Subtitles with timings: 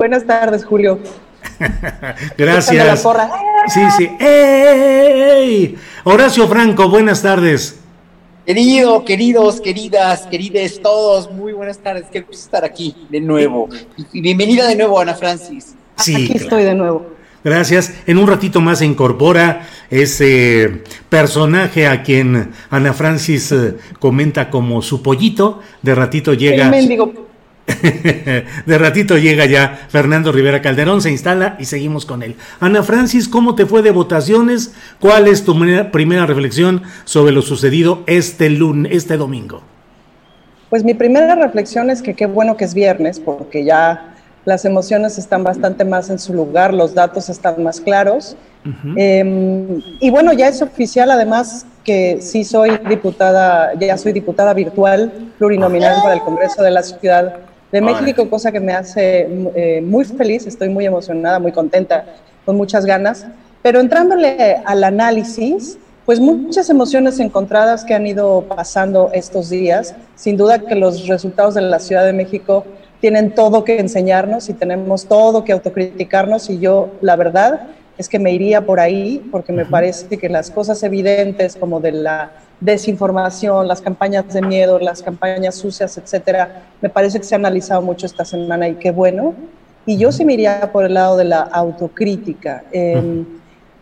[0.00, 0.98] Buenas tardes, Julio.
[2.38, 3.06] Gracias.
[3.66, 4.08] Sí, sí.
[4.18, 5.76] ¡Ey!
[6.04, 7.80] Horacio Franco, buenas tardes.
[8.46, 12.06] Querido, queridos, queridas, querides, todos, muy buenas tardes.
[12.10, 13.68] Qué gusto estar aquí de nuevo.
[14.14, 15.74] Y bienvenida de nuevo, Ana Francis.
[15.96, 17.06] Sí, aquí estoy de nuevo.
[17.44, 17.92] Gracias.
[18.06, 24.80] En un ratito más se incorpora ese personaje a quien Ana Francis eh, comenta como
[24.80, 25.60] su pollito.
[25.82, 26.70] De ratito llega.
[28.66, 32.36] de ratito llega ya Fernando Rivera Calderón, se instala y seguimos con él.
[32.60, 34.72] Ana Francis, ¿cómo te fue de votaciones?
[34.98, 35.58] ¿Cuál es tu
[35.90, 39.62] primera reflexión sobre lo sucedido este lunes, este domingo?
[40.68, 45.18] Pues mi primera reflexión es que qué bueno que es viernes, porque ya las emociones
[45.18, 48.36] están bastante más en su lugar, los datos están más claros.
[48.96, 55.32] Em, y bueno, ya es oficial además que sí soy diputada, ya soy diputada virtual
[55.38, 57.36] plurinominal para el Congreso de la Ciudad
[57.72, 62.04] de México, cosa que me hace eh, muy feliz, estoy muy emocionada, muy contenta,
[62.44, 63.26] con muchas ganas.
[63.62, 69.94] Pero entrándole al análisis, pues muchas emociones encontradas que han ido pasando estos días.
[70.16, 72.64] Sin duda que los resultados de la Ciudad de México
[73.00, 78.18] tienen todo que enseñarnos y tenemos todo que autocriticarnos y yo, la verdad, es que
[78.18, 83.66] me iría por ahí porque me parece que las cosas evidentes como de la desinformación,
[83.66, 88.06] las campañas de miedo, las campañas sucias, etcétera, me parece que se ha analizado mucho
[88.06, 89.34] esta semana y qué bueno.
[89.86, 92.64] Y yo sí me iría por el lado de la autocrítica.
[92.70, 93.24] Em,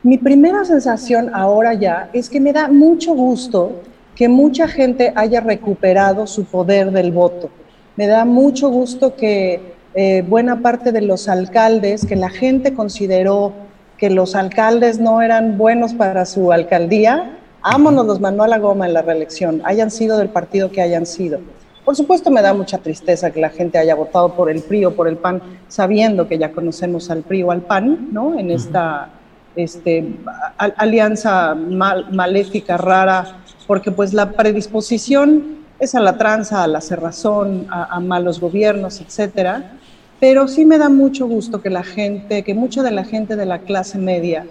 [0.03, 3.83] mi primera sensación ahora ya es que me da mucho gusto
[4.15, 7.51] que mucha gente haya recuperado su poder del voto.
[7.97, 13.53] Me da mucho gusto que eh, buena parte de los alcaldes, que la gente consideró
[13.97, 18.87] que los alcaldes no eran buenos para su alcaldía, Ámonos los mandó a la goma
[18.87, 21.41] en la reelección, hayan sido del partido que hayan sido.
[21.85, 24.95] Por supuesto me da mucha tristeza que la gente haya votado por el PRI o
[24.95, 28.39] por el PAN, sabiendo que ya conocemos al PRI o al PAN, ¿no?
[28.39, 29.09] En esta
[29.57, 30.17] este,
[30.57, 37.97] alianza maléfica, rara, porque pues la predisposición es a la tranza, a la cerrazón, a,
[37.97, 39.73] a malos gobiernos, etcétera.
[40.21, 43.47] Pero sí me da mucho gusto que la gente, que mucha de la gente de
[43.47, 44.47] la clase media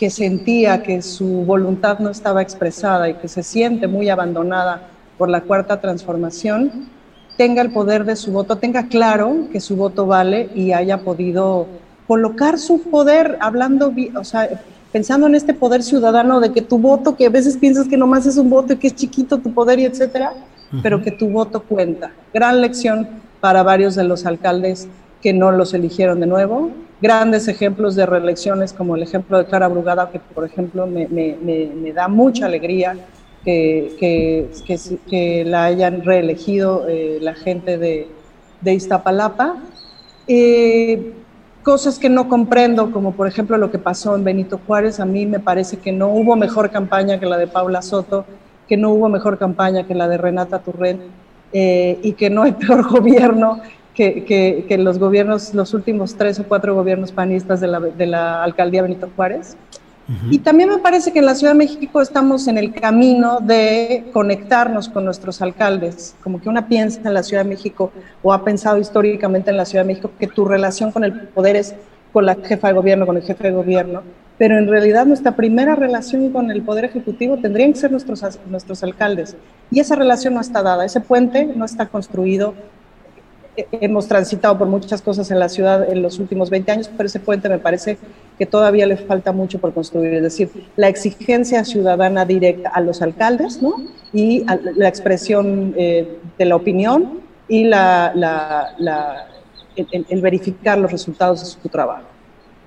[0.00, 4.88] que sentía que su voluntad no estaba expresada y que se siente muy abandonada
[5.18, 6.88] por la cuarta transformación,
[7.36, 11.66] tenga el poder de su voto, tenga claro que su voto vale y haya podido
[12.06, 14.48] colocar su poder, hablando, o sea,
[14.90, 18.24] pensando en este poder ciudadano de que tu voto, que a veces piensas que nomás
[18.24, 20.32] es un voto y que es chiquito tu poder y etcétera,
[20.82, 22.10] pero que tu voto cuenta.
[22.32, 23.06] Gran lección
[23.38, 24.88] para varios de los alcaldes
[25.22, 26.70] que no los eligieron de nuevo
[27.00, 31.36] grandes ejemplos de reelecciones, como el ejemplo de Clara Brugada, que por ejemplo me, me,
[31.40, 32.96] me, da mucha alegría
[33.44, 34.50] que, que,
[35.08, 38.08] que, la hayan reelegido eh, la gente de,
[38.60, 39.56] de Iztapalapa.
[40.28, 41.14] Eh,
[41.62, 45.24] cosas que no comprendo, como por ejemplo lo que pasó en Benito Juárez, a mí
[45.24, 48.26] me parece que no hubo mejor campaña que la de Paula Soto,
[48.68, 51.00] que no hubo mejor campaña que la de Renata Turren,
[51.52, 53.60] eh, y que no hay peor gobierno
[54.00, 58.82] que, los gobiernos, los últimos tres o cuatro gobiernos panistas de la, de la alcaldía
[58.82, 59.56] Benito Juárez.
[60.28, 64.06] Y también me parece que en la Ciudad de México estamos en el camino de
[64.12, 68.42] conectarnos con nuestros alcaldes, como que una piensa en la Ciudad de México o ha
[68.44, 71.76] pensado históricamente en la Ciudad de México que tu relación con el poder es
[72.12, 74.02] con la jefa de gobierno, con el jefe de gobierno,
[74.36, 78.82] pero en realidad nuestra primera relación con el poder ejecutivo tendrían que ser nuestros, nuestros
[78.82, 79.36] alcaldes.
[79.70, 82.54] Y esa relación no está dada, ese puente no está construido,
[83.72, 87.20] hemos transitado por muchas cosas en la ciudad en los últimos 20 años, pero ese
[87.20, 87.98] puente me parece
[88.38, 93.02] que todavía le falta mucho por construir, es decir, la exigencia ciudadana directa a los
[93.02, 93.74] alcaldes, ¿no?
[94.12, 94.44] Y
[94.76, 98.12] la expresión eh, de la opinión y la,
[99.76, 102.06] el, verificar los resultados de su trabajo.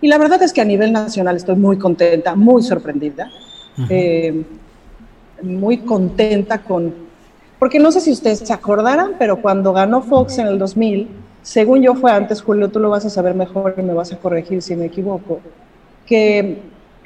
[0.02, 3.32] Y la verdad es que a nivel nacional estoy muy contenta, muy sorprendida,
[3.90, 4.44] eh,
[5.42, 6.94] muy contenta con
[7.60, 11.08] porque no sé si ustedes se acordarán, pero cuando ganó Fox en el 2000,
[11.42, 14.18] según yo fue antes, Julio, tú lo vas a saber mejor y me vas a
[14.18, 15.40] corregir si me equivoco,
[16.06, 16.62] que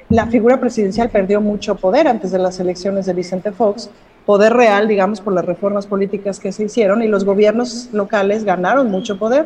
[0.10, 3.90] la figura presidencial perdió mucho poder antes de las elecciones de Vicente Fox,
[4.26, 8.92] poder real, digamos, por las reformas políticas que se hicieron, y los gobiernos locales ganaron
[8.92, 9.46] mucho poder.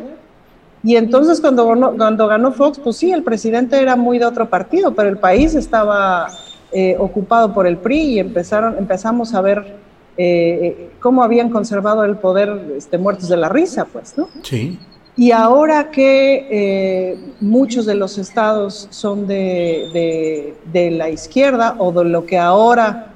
[0.84, 4.50] Y entonces cuando ganó, cuando ganó Fox, pues sí, el presidente era muy de otro
[4.50, 6.28] partido, pero el país estaba
[6.72, 9.76] eh, ocupado por el PRI y empezaron, empezamos a ver
[10.16, 14.28] eh, cómo habían conservado el poder este, muertos de la risa, pues, ¿no?
[14.42, 14.78] Sí.
[15.16, 22.04] Y ahora que eh, muchos de los estados son de, de, la izquierda o de
[22.04, 23.12] lo que ahora,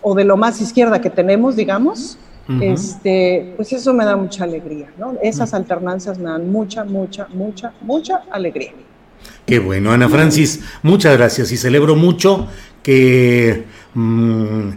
[0.00, 2.18] o de lo más izquierda que tenemos, digamos,
[2.62, 5.18] este, pues eso me da mucha alegría, ¿no?
[5.22, 8.72] Esas alternancias me dan mucha, mucha, mucha, mucha alegría.
[9.44, 12.48] Qué bueno, Ana Francis, muchas gracias y celebro mucho
[12.82, 13.64] que...
[13.92, 14.70] Mm,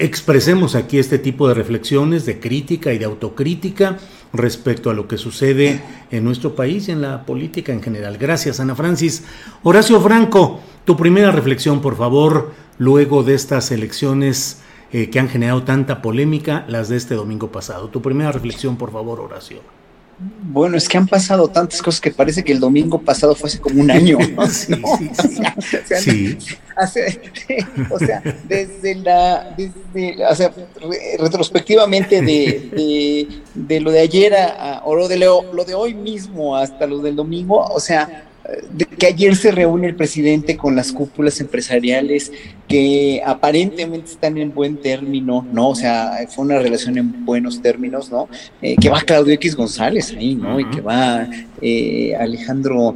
[0.00, 3.98] expresemos aquí este tipo de reflexiones, de crítica y de autocrítica
[4.32, 5.80] respecto a lo que sucede
[6.10, 8.18] en nuestro país y en la política en general.
[8.18, 9.24] Gracias, Ana Francis.
[9.62, 14.60] Horacio Franco, tu primera reflexión, por favor, luego de estas elecciones
[14.92, 17.88] eh, que han generado tanta polémica, las de este domingo pasado.
[17.88, 19.77] Tu primera reflexión, por favor, Horacio.
[20.20, 23.60] Bueno, es que han pasado tantas cosas que parece que el domingo pasado fue hace
[23.60, 24.18] como un año.
[24.50, 24.82] sí,
[27.90, 30.52] O, sea, desde la, desde, o sea,
[31.18, 34.34] retrospectivamente de, de, lo de ayer
[34.84, 38.27] o lo de, lo, lo de hoy mismo hasta lo del domingo, o sea,
[38.70, 42.32] de que ayer se reúne el presidente con las cúpulas empresariales
[42.66, 45.70] que aparentemente están en buen término, ¿no?
[45.70, 48.28] O sea, fue una relación en buenos términos, ¿no?
[48.62, 50.58] Eh, que va Claudio X González ahí, ¿no?
[50.58, 51.28] Y que va
[51.60, 52.94] eh, Alejandro,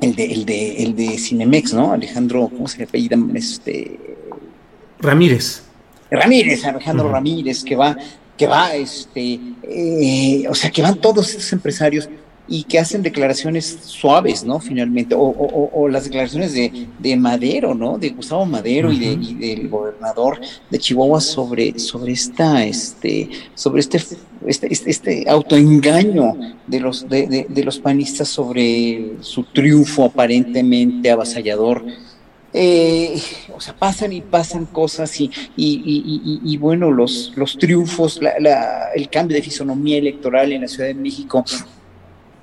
[0.00, 1.92] el de, el, de, el de Cinemex, ¿no?
[1.92, 3.18] Alejandro, ¿cómo se le apellida?
[3.34, 3.98] Este...
[5.00, 5.64] Ramírez.
[6.10, 7.94] Ramírez, Alejandro Ramírez, que va,
[8.38, 12.08] que va, este, eh, o sea, que van todos esos empresarios
[12.48, 14.60] y que hacen declaraciones suaves, ¿no?
[14.60, 17.98] Finalmente, o, las declaraciones de, de, Madero, ¿no?
[17.98, 20.40] De Gustavo Madero y, de, del gobernador
[20.70, 23.98] de Chihuahua sobre, sobre esta, este, sobre este,
[24.46, 26.34] este, este, este autoengaño
[26.66, 31.84] de los, de, de, los panistas sobre su triunfo aparentemente avasallador.
[32.52, 33.20] Eh,
[33.54, 38.34] o sea, pasan y pasan cosas y, y, y, y bueno, los, los triunfos, la,
[38.38, 41.44] la, el cambio de fisonomía electoral en la Ciudad de México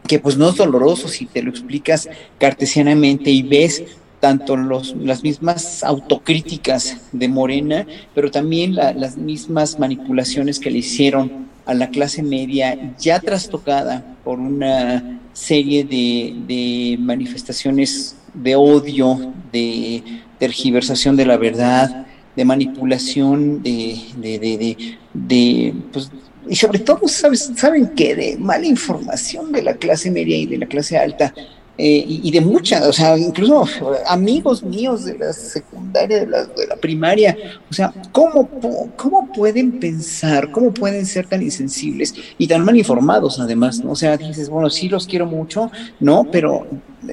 [0.08, 3.84] que pues no es doloroso si te lo explicas cartesianamente y ves
[4.20, 7.86] tanto los, las mismas autocríticas de Morena,
[8.16, 14.40] pero también las mismas manipulaciones que le hicieron a la clase media ya trastocada por
[14.40, 20.04] una serie de, de manifestaciones de odio, de
[20.40, 26.10] tergiversación de la verdad, de manipulación, de, de, de, de pues,
[26.48, 27.52] y sobre todo, ¿sabes?
[27.56, 31.34] ¿saben que De mala información de la clase media y de la clase alta.
[31.76, 33.66] Eh, y, de mucha, o sea, incluso
[34.06, 37.36] amigos míos de la secundaria, de la, de la primaria,
[37.68, 38.48] o sea, ¿cómo,
[38.96, 43.94] ¿cómo pueden pensar, cómo pueden ser tan insensibles y tan mal informados además, ¿no?
[43.94, 46.26] O sea, dices, bueno, sí los quiero mucho, ¿no?
[46.32, 46.68] Pero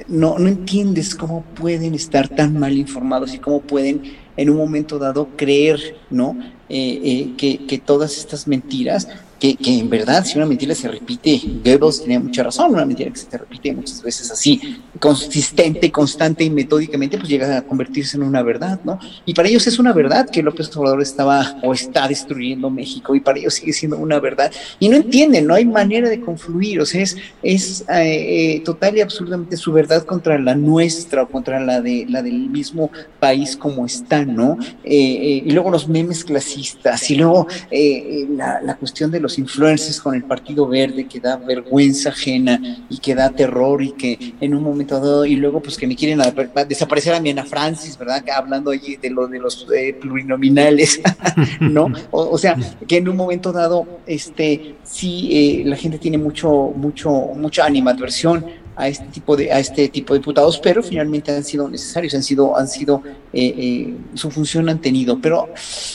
[0.07, 4.99] no, no entiendes cómo pueden estar tan mal informados y cómo pueden en un momento
[4.99, 6.37] dado creer, ¿no?
[6.69, 9.07] Eh, eh, que, que, todas estas mentiras
[9.41, 13.17] que, en verdad, si una mentira se repite, Goebbels tenía mucha razón, una mentira que
[13.17, 18.43] se repite muchas veces así, consistente, constante y metódicamente, pues llega a convertirse en una
[18.43, 18.99] verdad, ¿no?
[19.25, 23.19] Y para ellos es una verdad que López Obrador estaba o está destruyendo México, y
[23.19, 24.51] para ellos sigue siendo una verdad.
[24.77, 28.95] Y no entienden, no hay manera de confluir, o sea, es, es eh, eh, total
[28.97, 33.57] y absolutamente su verdad contra la nuestra o contra la, de, la del mismo país
[33.57, 34.59] como está, ¿no?
[34.83, 37.47] Eh, y luego los memes clasistas, y luego
[38.37, 42.59] la, la cuestión de los influencers con el Partido Verde que da vergüenza ajena
[42.89, 45.95] y que da terror y que en un momento dado y luego pues que me
[45.95, 46.21] quieren
[46.67, 48.23] desaparecer a mi Ana Francis, ¿verdad?
[48.33, 51.01] Hablando allí de lo de los eh, plurinominales,
[51.59, 51.91] ¿no?
[52.11, 52.55] O, sea,
[52.87, 58.45] que en un momento dado este sí eh, la gente tiene mucho mucho mucha animadversión
[58.75, 62.23] a este tipo de a este tipo de diputados, pero finalmente han sido necesarios, han
[62.23, 65.19] sido han sido eh, eh, su función han tenido.
[65.21, 65.49] Pero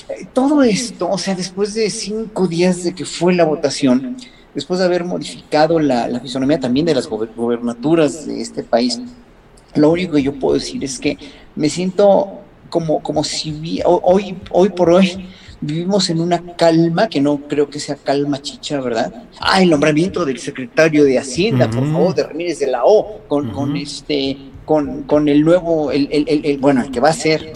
[0.09, 4.17] eh, todo esto, o sea, después de cinco días de que fue la votación,
[4.55, 9.01] después de haber modificado la, la fisonomía también de las gobernaturas de este país,
[9.75, 11.19] lo único que yo puedo decir es que
[11.55, 12.41] me siento
[12.71, 15.29] como, como si hoy, hoy por hoy
[15.61, 19.13] vivimos en una calma que no creo que sea calma chicha, ¿verdad?
[19.41, 23.51] Ah, el nombramiento del secretario de Hacienda, por favor, de Ramírez de la O, con,
[23.51, 27.53] con este, con, con el nuevo, el, el, el, bueno, el que va a ser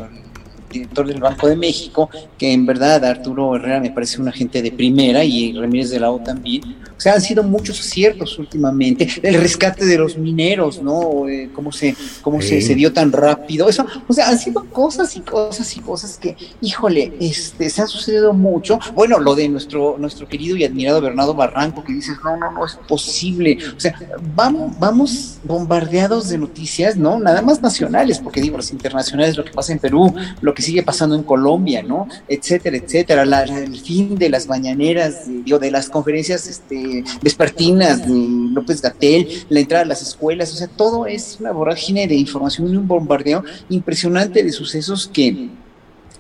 [0.71, 2.09] director del Banco de México,
[2.39, 6.11] que en verdad Arturo Herrera me parece un agente de primera y Ramírez de la
[6.11, 6.63] O también.
[7.01, 9.09] O sea, han sido muchos aciertos últimamente.
[9.23, 11.27] El rescate de los mineros, ¿no?
[11.29, 13.71] Eh, cómo se, cómo se, se, dio tan rápido.
[13.71, 17.87] Eso, o sea, han sido cosas y cosas y cosas que, híjole, este, se ha
[17.87, 18.79] sucedido mucho.
[18.95, 22.67] Bueno, lo de nuestro, nuestro querido y admirado Bernardo Barranco, que dices, no, no, no
[22.67, 23.57] es posible.
[23.75, 23.99] O sea,
[24.35, 27.19] vamos, vamos bombardeados de noticias, ¿no?
[27.19, 30.83] Nada más nacionales, porque digo, las internacionales, lo que pasa en Perú, lo que sigue
[30.83, 32.09] pasando en Colombia, ¿no?
[32.29, 33.23] Etcétera, etcétera.
[33.23, 39.61] el fin de las mañaneras, digo, de las conferencias este, vespertinas de López Gatel, la
[39.61, 43.45] entrada a las escuelas, o sea, todo es una vorágine de información y un bombardeo
[43.69, 45.51] impresionante de sucesos que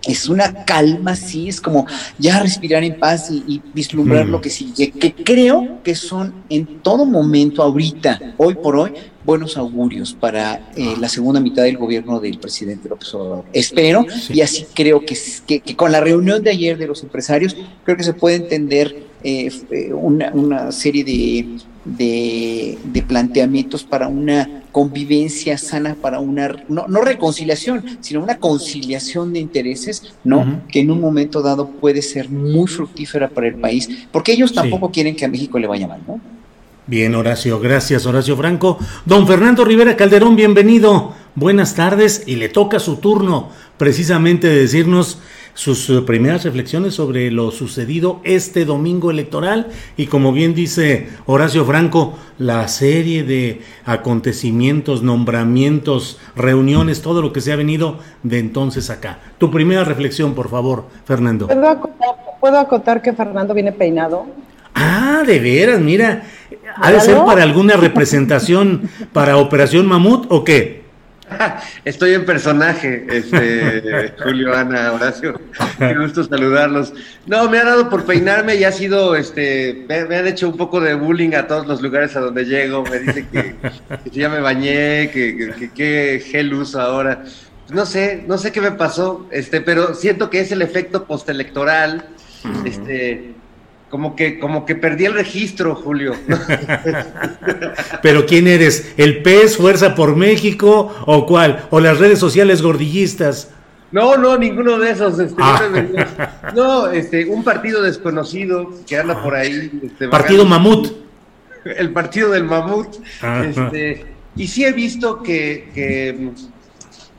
[0.06, 1.86] es una calma, sí, es como
[2.18, 4.30] ya respirar en paz y, vislumbrar mm.
[4.30, 8.92] lo que sigue, que creo que son en todo momento, ahorita, hoy por hoy,
[9.24, 13.44] buenos augurios para eh, la segunda mitad del gobierno del presidente López Obrador.
[13.52, 17.96] Espero, y así creo que, que, con la reunión de ayer de los empresarios, creo
[17.96, 21.46] que se puede entender eh, eh, una, una, serie de,
[21.84, 29.40] de, planteamientos para una convivencia sana, para una, no, no, reconciliación, sino una conciliación de
[29.40, 30.62] intereses, ¿no?
[30.68, 34.90] Que en un momento dado puede ser muy fructífera para el país, porque ellos tampoco
[34.90, 36.20] quieren que a México le vaya mal, ¿no?
[36.90, 38.76] Bien, Horacio, gracias, Horacio Franco.
[39.04, 41.12] Don Fernando Rivera Calderón, bienvenido.
[41.36, 45.20] Buenas tardes y le toca su turno precisamente de decirnos
[45.54, 51.64] sus eh, primeras reflexiones sobre lo sucedido este domingo electoral y como bien dice Horacio
[51.64, 58.90] Franco, la serie de acontecimientos, nombramientos, reuniones, todo lo que se ha venido de entonces
[58.90, 59.20] acá.
[59.38, 61.46] Tu primera reflexión, por favor, Fernando.
[61.46, 64.26] ¿Puedo acotar, ¿puedo acotar que Fernando viene peinado?
[64.80, 66.22] Ah, de veras, mira.
[66.76, 70.80] ¿Ha de ser para alguna representación para Operación Mamut o qué?
[71.84, 75.40] Estoy en personaje, este, Julio, Ana, Horacio.
[75.78, 76.92] Qué gusto saludarlos.
[77.26, 80.80] No, me ha dado por peinarme y ha sido, este, me, han hecho un poco
[80.80, 82.82] de bullying a todos los lugares a donde llego.
[82.84, 83.54] Me dicen que,
[84.10, 87.24] ya me bañé, que, qué gel uso ahora.
[87.70, 92.08] No sé, no sé qué me pasó, este, pero siento que es el efecto postelectoral.
[92.64, 93.34] Este,
[93.90, 96.14] como que, como que perdí el registro, Julio.
[98.02, 98.94] Pero ¿quién eres?
[98.96, 101.66] ¿El PES, Fuerza por México o cuál?
[101.70, 103.50] ¿O las redes sociales gordillistas?
[103.90, 105.18] No, no, ninguno de esos.
[105.18, 106.52] Este, ah.
[106.54, 109.70] No, este, un partido desconocido que anda por ahí.
[109.82, 110.92] Este, partido Mamut.
[111.64, 112.94] El partido del Mamut.
[113.44, 114.06] Este,
[114.36, 116.28] y sí he visto que, mm,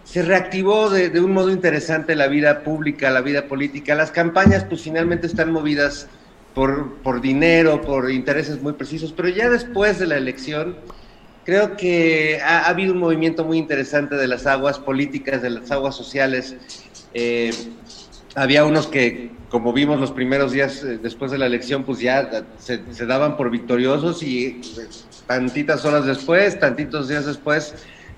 [0.06, 3.94] se reactivó de, de, un modo interesante la vida pública, la vida política.
[3.94, 6.08] Las campañas, pues finalmente están movidas
[6.54, 10.78] por, por dinero, por intereses muy precisos, pero ya después de la elección
[11.46, 15.96] creo que ha, habido un movimiento muy interesante de las aguas políticas, de las aguas
[15.96, 16.56] sociales.
[17.14, 17.52] Eh,
[18.36, 22.46] había unos que, como vimos los primeros días eh, después de la elección, pues ya
[22.58, 27.76] se, se daban por victoriosos y pues, tantitas horas después, tantitos días después,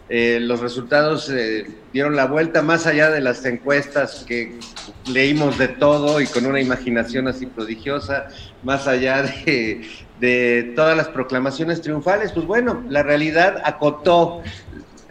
[0.09, 4.59] eh, los resultados eh, dieron la vuelta más allá de las encuestas que
[5.07, 8.27] leímos de todo y con una imaginación así prodigiosa,
[8.63, 14.41] más allá de, todas las proclamaciones triunfales, pues bueno, la realidad acotó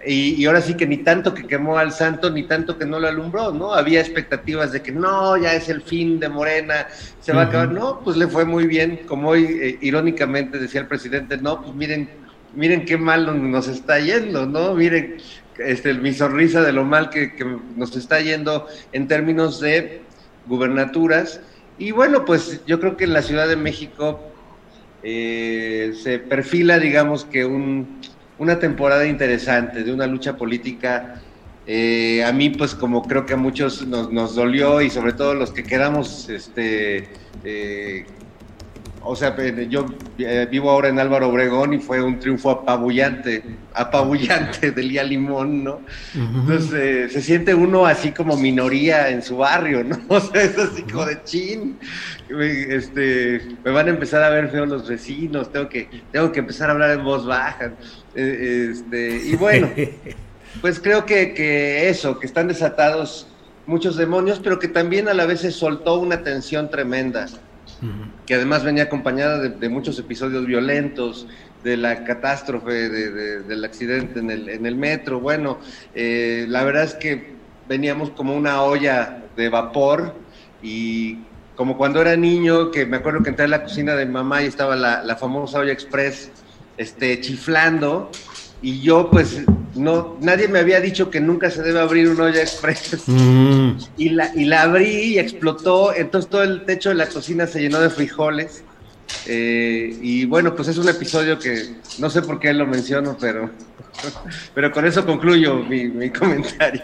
[0.06, 3.08] y, ahora sí que ni tanto que quemó al santo, ni tanto que no lo
[3.08, 3.72] alumbró, ¿no?
[3.72, 6.86] Había expectativas de que no, ya es el fin de Morena,
[7.20, 7.70] se va a acabar.
[7.70, 11.74] No, pues le fue muy bien, como hoy eh, irónicamente decía el presidente, no, pues
[11.74, 12.08] miren
[12.54, 14.74] miren qué mal nos está yendo, ¿no?
[14.74, 15.16] Miren
[15.58, 17.32] este, mi sonrisa de lo mal que,
[17.76, 20.02] nos está yendo en términos de
[20.46, 21.40] gubernaturas.
[21.78, 24.20] Y bueno, pues yo creo que en la Ciudad de México
[25.02, 28.00] eh, se perfila, digamos que un,
[28.38, 31.20] una temporada interesante de una lucha política.
[31.66, 35.52] Eh, a mí, pues como creo que a muchos nos, dolió y sobre todo los
[35.52, 37.08] que quedamos este,
[37.44, 38.04] eh,
[39.04, 39.36] o sea,
[39.68, 39.86] yo
[40.18, 43.42] eh, vivo ahora en Álvaro Obregón y fue un triunfo apabullante,
[43.74, 45.80] apabullante de Lía Limón, ¿no?
[46.14, 49.98] Entonces eh, se siente uno así como minoría en su barrio, ¿no?
[50.08, 51.78] O sea, es así como de chin.
[52.28, 56.68] Este, me van a empezar a ver feos los vecinos, tengo que, tengo que empezar
[56.68, 57.72] a hablar en voz baja.
[58.14, 59.70] Eh, este, y bueno,
[60.60, 63.26] pues creo que, que eso, que están desatados
[63.66, 67.26] muchos demonios, pero que también a la vez se soltó una tensión tremenda
[68.26, 71.26] que además venía acompañada de, muchos episodios violentos,
[71.64, 75.20] de la catástrofe, del accidente en el, en el metro.
[75.20, 75.58] Bueno,
[75.94, 77.32] eh, la verdad es que
[77.68, 80.14] veníamos como una olla de vapor
[80.62, 81.18] y
[81.56, 84.46] como cuando era niño, que me acuerdo que entré a la cocina de mamá y
[84.46, 86.30] estaba la, la famosa olla express
[86.76, 88.10] este, chiflando
[88.62, 89.42] y yo pues
[89.74, 93.02] no, nadie me había dicho que nunca se debe abrir una olla express.
[93.06, 93.72] Mm.
[93.96, 97.60] Y, la, y la abrí y explotó, entonces todo el techo de la cocina se
[97.60, 98.64] llenó de frijoles.
[99.26, 103.50] Eh, y bueno, pues es un episodio que no sé por qué lo menciono, pero,
[104.54, 106.82] pero con eso concluyo mi, comentario.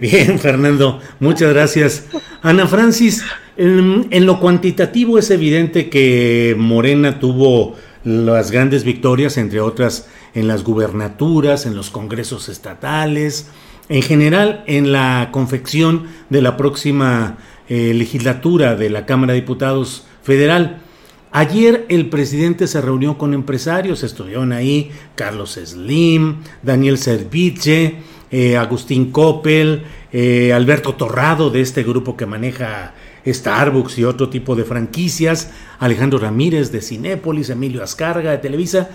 [0.00, 2.04] Bien, Fernando, muchas gracias.
[2.42, 3.22] Ana Francis,
[3.56, 10.48] en, en lo cuantitativo es evidente que Morena tuvo las grandes victorias, entre otras en
[10.48, 13.50] las gubernaturas, en los congresos estatales,
[13.88, 20.06] en general en la confección de la próxima eh, legislatura de la Cámara de Diputados
[20.22, 20.80] Federal.
[21.32, 27.98] Ayer el presidente se reunió con empresarios, estuvieron ahí Carlos Slim, Daniel Serviche,
[28.30, 32.94] eh, Agustín Coppel, eh, Alberto Torrado de este grupo que maneja
[33.26, 38.90] Starbucks y otro tipo de franquicias, Alejandro Ramírez de Cinépolis, Emilio Ascarga de Televisa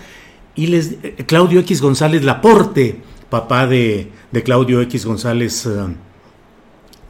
[0.56, 4.10] y les, eh, Claudio X González Laporte, papá de,
[4.44, 5.70] Claudio X González eh,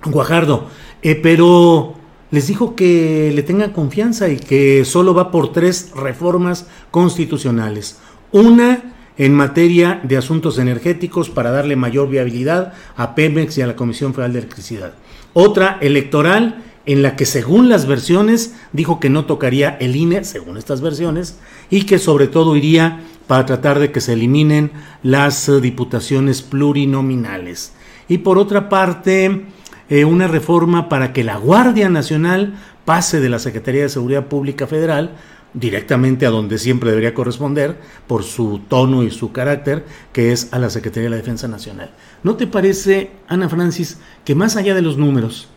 [0.04, 0.68] Guajardo,
[1.02, 1.94] eh, pero
[2.30, 7.98] les dijo que le tengan confianza y que solo va por tres reformas constitucionales.
[8.32, 13.76] Una en materia de asuntos energéticos para darle mayor viabilidad a Pemex y a la
[13.76, 14.94] Comisión Federal de Electricidad.
[15.32, 20.56] Otra electoral en la que según las versiones dijo que no tocaría el INE, según
[20.56, 21.38] estas versiones,
[21.68, 27.72] y que sobre todo iría para tratar de que se eliminen las eh, diputaciones plurinominales.
[28.08, 29.46] Y por otra parte,
[29.88, 32.54] eh, una reforma para que la Guardia Nacional
[32.84, 35.16] pase de la Secretaría de Seguridad Pública Federal
[35.54, 40.58] directamente a donde siempre debería corresponder por su tono y su carácter, que es a
[40.58, 41.90] la Secretaría de la Defensa Nacional.
[42.22, 45.48] ¿No te parece, Ana Francis, que más allá de los números,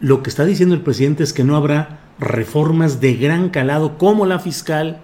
[0.00, 4.26] lo que está diciendo el presidente es que no habrá reformas de gran calado como
[4.26, 5.00] la fiscal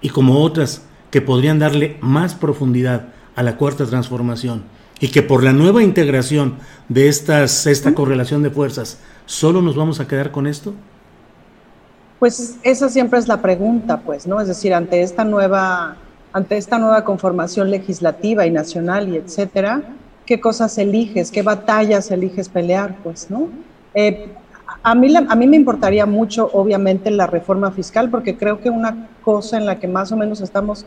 [0.00, 4.62] y como otras que podrían darle más profundidad a la cuarta transformación
[5.00, 6.56] y que por la nueva integración
[6.88, 10.74] de estas, esta correlación de fuerzas, ¿solo nos vamos a quedar con esto?
[12.18, 14.40] Pues esa siempre es la pregunta, pues, ¿no?
[14.40, 15.96] Es decir, ante esta nueva,
[16.34, 19.80] ante esta nueva conformación legislativa y nacional y etcétera,
[20.26, 21.30] ¿qué cosas eliges?
[21.30, 22.98] ¿Qué batallas eliges pelear?
[23.02, 23.48] Pues, ¿no?
[23.94, 24.34] Eh,
[24.82, 29.08] a mí, a mí me importaría mucho, obviamente, la reforma fiscal, porque creo que una
[29.52, 30.86] en la que más o menos estamos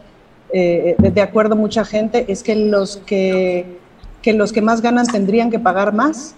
[0.51, 3.79] eh, de acuerdo mucha gente es que los que,
[4.21, 6.35] que los que más ganan tendrían que pagar más.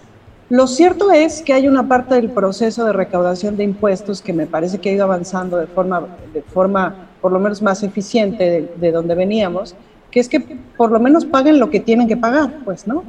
[0.48, 4.46] Lo cierto es que hay una parte del proceso de recaudación de impuestos que me
[4.46, 8.74] parece que ha ido avanzando de forma, de forma por lo menos más eficiente de,
[8.76, 9.74] de donde veníamos,
[10.10, 13.04] que es que por lo menos paguen lo que tienen que pagar, pues, ¿no?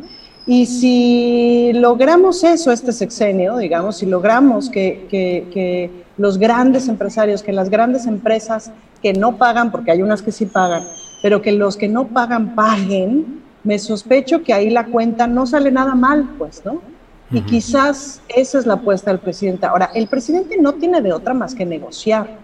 [0.48, 7.70] Y si logramos eso este sexenio, digamos, si logramos que, los grandes empresarios, que las
[7.70, 8.72] grandes empresas
[9.04, 10.84] que no pagan, porque hay unas que sí pagan,
[11.22, 15.70] pero que los que no pagan paguen, me sospecho que ahí la cuenta no sale
[15.70, 16.82] nada mal, pues, ¿no?
[17.30, 19.66] Y quizás esa es la apuesta del presidente.
[19.66, 22.38] Ahora, el presidente no tiene de otra más que negociar.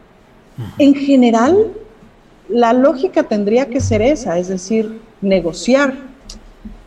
[0.78, 1.72] En general,
[2.50, 6.13] la lógica tendría que ser esa, es decir, negociar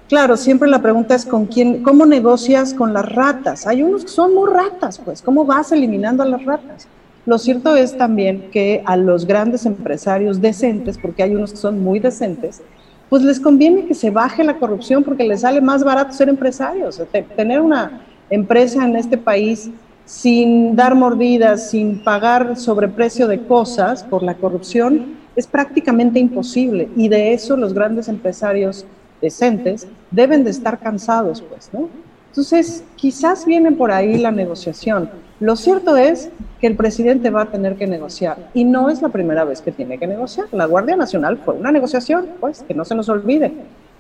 [0.09, 3.67] Claro, siempre la pregunta es con quién, ¿cómo negocias con las ratas?
[3.67, 6.87] Hay unos que son muy ratas, pues, ¿cómo vas eliminando a las ratas?
[7.25, 11.83] Lo cierto es también que a los grandes empresarios decentes, porque hay unos que son
[11.83, 12.63] muy decentes,
[13.09, 17.03] pues les conviene que se baje la corrupción porque les sale más barato ser empresarios.
[17.35, 19.71] Tener una empresa en este país
[20.05, 26.89] sin dar mordidas, sin pagar sobreprecio de cosas por la corrupción, es prácticamente imposible.
[26.97, 28.87] Y de eso los grandes empresarios
[29.21, 31.89] decentes, deben de estar cansados, pues, ¿no?
[32.29, 35.09] Entonces, quizás viene por ahí la negociación.
[35.41, 36.29] Lo cierto es
[36.61, 39.73] que el presidente va a tener que negociar y no es la primera vez que
[39.73, 40.47] tiene que negociar.
[40.53, 43.53] La Guardia Nacional fue una negociación, pues, que no se nos olvide.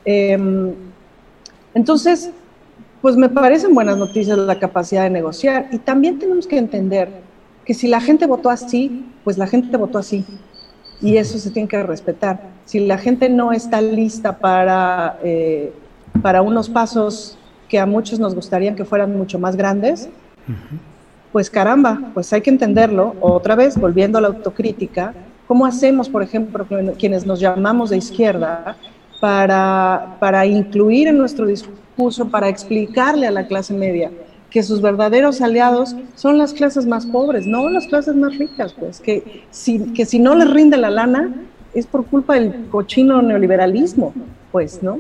[0.04, 0.74] Em,
[1.74, 2.30] entonces,
[3.00, 7.08] pues me parecen buenas noticias la capacidad de negociar y también tenemos que entender
[7.64, 10.24] que si la gente votó así, pues la gente votó así
[11.00, 12.55] y eso se tiene que respetar.
[12.66, 15.72] Si la gente no está lista para, eh,
[16.20, 20.08] para unos pasos que a muchos nos gustaría que fueran mucho más grandes,
[21.32, 23.14] pues caramba, pues hay que entenderlo.
[23.20, 25.14] Otra vez, volviendo a la autocrítica,
[25.46, 26.66] ¿cómo hacemos, por ejemplo,
[26.98, 28.76] quienes nos llamamos de izquierda,
[29.20, 34.10] para, para incluir en nuestro discurso, para explicarle a la clase media
[34.50, 39.00] que sus verdaderos aliados son las clases más pobres, no las clases más ricas, pues,
[39.00, 41.34] que si, que si no les rinde la lana
[41.76, 44.12] es por culpa del cochino neoliberalismo,
[44.50, 44.98] pues, ¿no?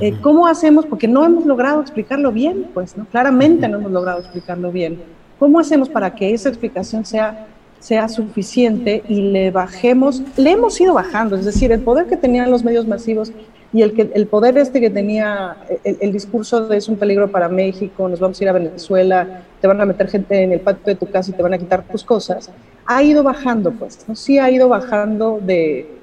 [0.00, 0.84] Eh, ¿Cómo hacemos?
[0.84, 3.06] Porque no hemos logrado explicarlo bien, pues, ¿no?
[3.06, 4.98] Claramente no hemos logrado explicarlo bien.
[5.38, 7.46] ¿Cómo hacemos para que esa explicación sea,
[7.78, 10.22] sea suficiente y le bajemos?
[10.36, 13.32] Le hemos ido bajando, es decir, el poder que tenían los medios masivos
[13.72, 17.48] y el, que, el poder este que tenía, el, discurso de es un peligro para
[17.48, 20.82] México, nos vamos a ir a Venezuela, te van a meter gente en el patio
[20.86, 22.50] de tu casa y te van a quitar tus cosas,
[22.86, 24.16] ha ido bajando, pues, ¿no?
[24.16, 25.95] Sí ha ido bajando de,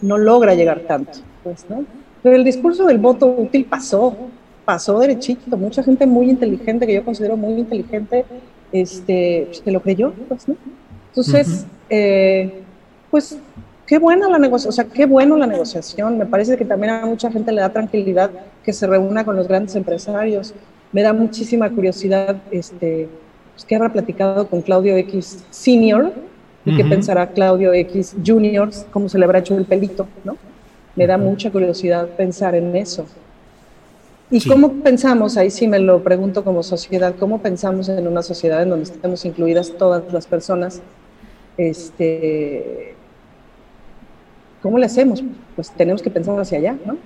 [0.00, 1.84] no logra llegar tanto, pues, ¿no?
[2.22, 4.16] Pero el discurso del voto útil pasó,
[4.64, 5.56] pasó derechito.
[5.56, 8.24] Mucha gente muy inteligente, que yo considero muy inteligente,
[8.72, 10.56] este, pues, que lo creyó, pues, ¿no?
[11.08, 12.62] Entonces, eh,
[13.10, 13.38] pues,
[13.86, 16.18] qué buena la negociación, o sea, qué bueno la negociación.
[16.18, 18.30] Me parece que también a mucha gente le da tranquilidad
[18.64, 20.54] que se reúna con los grandes empresarios.
[20.92, 23.08] Me da muchísima curiosidad, este,
[23.52, 26.12] pues, qué habrá platicado con Claudio X Senior
[26.64, 30.36] y qué pensará Claudio X Junior, cómo se le habrá hecho el pelito, ¿no?
[30.96, 33.06] Me da mucha curiosidad pensar en eso.
[34.30, 38.62] ¿Y cómo pensamos, ahí sí me lo pregunto como sociedad, cómo pensamos en una sociedad
[38.62, 40.80] en donde estemos incluidas todas las personas?
[41.56, 42.94] Este,
[44.64, 45.22] ¿Cómo le hacemos?
[45.54, 46.96] Pues tenemos que pensar hacia allá, ¿no?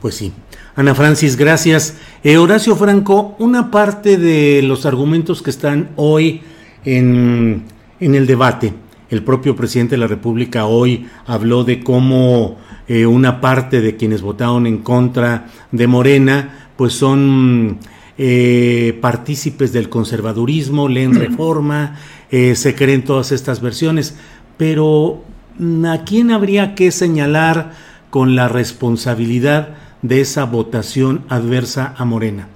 [0.00, 0.32] Pues sí.
[0.74, 1.94] Ana Francis, gracias.
[2.24, 6.40] Eh, Horacio Franco, una parte de los argumentos que están hoy
[6.86, 7.64] en,
[8.00, 8.72] en el debate,
[9.10, 12.56] el propio presidente de la República hoy habló de cómo
[12.88, 17.78] eh, una parte de quienes votaron en contra de Morena, pues son
[18.16, 21.96] eh, partícipes del conservadurismo, leen reforma,
[22.30, 24.16] eh, se creen todas estas versiones,
[24.56, 25.22] pero
[25.58, 27.72] mm, ¿a quién habría que señalar
[28.10, 32.48] con la responsabilidad de esa votación adversa a Morena?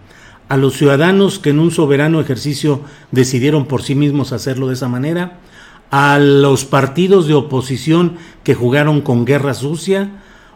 [0.49, 2.81] A los ciudadanos que en un soberano ejercicio
[3.11, 5.39] decidieron por sí mismos hacerlo de esa manera,
[5.91, 10.11] a los partidos de oposición que jugaron con guerra sucia,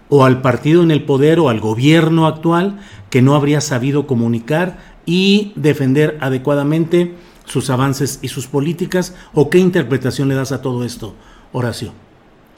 [0.09, 2.79] o al partido en el poder o al gobierno actual
[3.11, 9.15] que no habría sabido comunicar y defender adecuadamente sus avances y sus políticas?
[9.33, 11.15] ¿O qué interpretación le das a todo esto,
[11.53, 11.93] Horacio?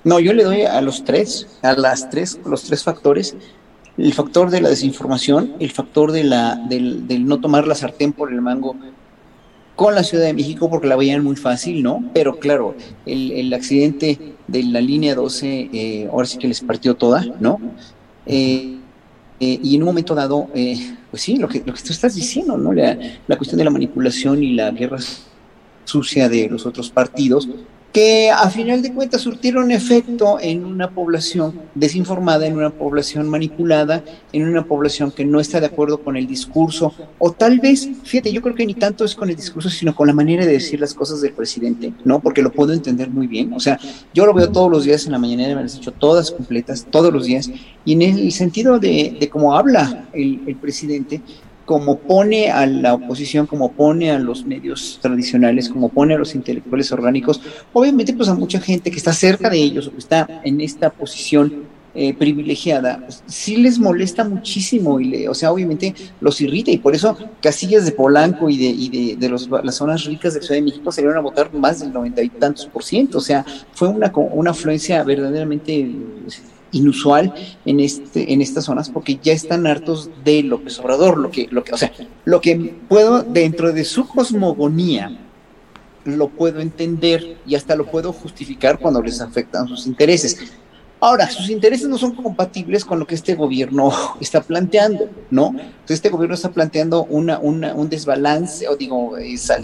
[0.02, 3.36] No, yo le doy a los tres, a las tres, los tres factores.
[4.00, 8.12] El factor de la desinformación, el factor de la, del, del no tomar la sartén
[8.12, 8.74] por el mango
[9.76, 12.02] con la Ciudad de México porque la veían muy fácil, ¿no?
[12.14, 12.74] Pero claro,
[13.06, 17.58] el, accidente de la línea 12 eh, ahora sí que les partió toda, ¿no?
[18.26, 18.78] Eh,
[19.40, 22.58] eh, y en un momento dado, pues sí, lo que, lo que tú estás diciendo,
[22.58, 22.72] ¿no?
[22.72, 24.98] La, la cuestión de la manipulación y la guerra
[25.84, 27.48] sucia de los otros partidos,
[27.92, 34.04] que a final de cuentas surtieron efecto en una población desinformada, en una población manipulada,
[34.32, 38.32] en una población que no está de acuerdo con el discurso, o tal vez, fíjate,
[38.32, 40.78] yo creo que ni tanto es con el discurso, sino con la manera de decir
[40.78, 42.20] las cosas del presidente, ¿no?
[42.20, 43.78] Porque lo puedo entender muy bien, o sea,
[44.14, 46.86] yo lo veo todos los días en la mañana, me las he hecho todas completas,
[46.88, 47.50] todos los días,
[47.84, 51.20] y en el sentido de, cómo habla el presidente,
[51.70, 56.34] como pone a la oposición, como pone a los medios tradicionales, como pone a los
[56.34, 57.40] intelectuales orgánicos,
[57.72, 60.90] obviamente pues a mucha gente que está cerca de ellos o que está en esta
[60.90, 66.72] posición eh, privilegiada, pues, sí les molesta muchísimo y le, o sea, obviamente los irrita
[66.72, 70.40] y por eso casillas de Polanco y de, y de, los, las zonas ricas de
[70.40, 73.46] Ciudad de México salieron a votar más del noventa y tantos por ciento, o sea,
[73.74, 75.88] fue una, una afluencia verdaderamente
[76.72, 81.48] inusual en este en estas zonas porque ya están hartos de López Obrador, lo que
[81.50, 81.92] lo que o sea,
[82.24, 85.18] lo que puedo dentro de su cosmogonía
[86.04, 90.38] lo puedo entender y hasta lo puedo justificar cuando les afectan sus intereses.
[91.02, 95.48] Ahora, sus intereses no son compatibles con lo que este gobierno está planteando, ¿no?
[95.48, 99.14] Entonces, este gobierno está planteando una, un desbalance, o digo,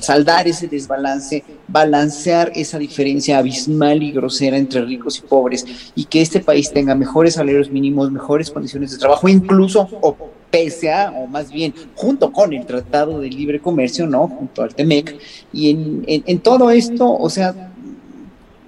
[0.00, 6.22] saldar ese desbalance, balancear esa diferencia abismal y grosera entre ricos y pobres, y que
[6.22, 10.16] este país tenga mejores salarios mínimos, mejores condiciones de trabajo, incluso, o
[10.50, 14.26] pese a, o más bien, junto con el Tratado de Libre Comercio, ¿no?
[14.26, 15.18] Junto al TEMEC,
[15.52, 17.74] y en, en todo esto, o sea,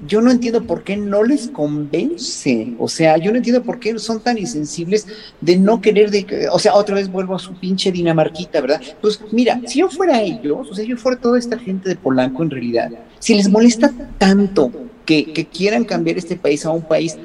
[0.06, 3.98] yo no entiendo por qué no les convence, o sea, yo no entiendo por qué
[3.98, 5.06] son tan insensibles
[5.40, 8.80] de no querer, de, o sea, otra vez vuelvo a su pinche dinamarquita, ¿verdad?
[9.00, 12.42] Pues mira, si yo fuera ellos, o sea, yo fuera toda esta gente de Polanco
[12.42, 14.70] en realidad, si les molesta tanto
[15.04, 17.16] que, que quieran cambiar este país a un país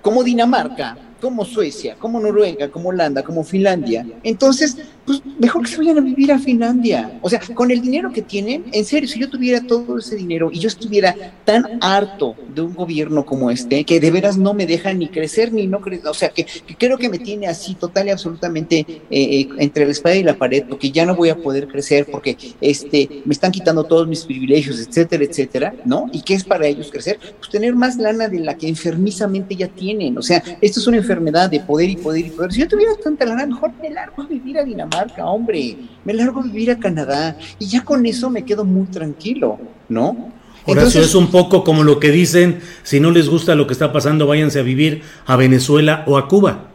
[0.00, 5.78] como Dinamarca, como Suecia, como Noruega, como Holanda, como Finlandia, entonces pues mejor que se
[5.78, 7.18] vayan a vivir a Finlandia.
[7.22, 10.50] O sea, con el dinero que tienen, en serio, si yo tuviera todo ese dinero
[10.52, 11.14] y yo estuviera
[11.44, 15.52] tan harto de un gobierno como este, que de veras no me deja ni crecer
[15.52, 16.46] ni no crecer, o sea, que,
[16.78, 20.34] creo que me tiene así total y absolutamente eh, eh, entre la espada y la
[20.34, 24.24] pared, porque ya no voy a poder crecer, porque este, me están quitando todos mis
[24.24, 26.08] privilegios, etcétera, etcétera, ¿no?
[26.12, 27.18] ¿Y qué es para ellos crecer?
[27.38, 30.18] Pues tener más lana de la que enfermizamente ya tienen.
[30.18, 32.52] O sea, esto es una enfermedad de poder y poder y poder.
[32.52, 36.40] Si yo tuviera tanta lana, mejor me largo a vivir a Dinamarca, hombre, me largo
[36.40, 40.32] a vivir a Canadá y ya con eso me quedo muy tranquilo, ¿no?
[40.66, 43.92] Horacio, es un poco como lo que dicen, si no les gusta lo que está
[43.92, 46.70] pasando, váyanse a vivir a Venezuela o a Cuba.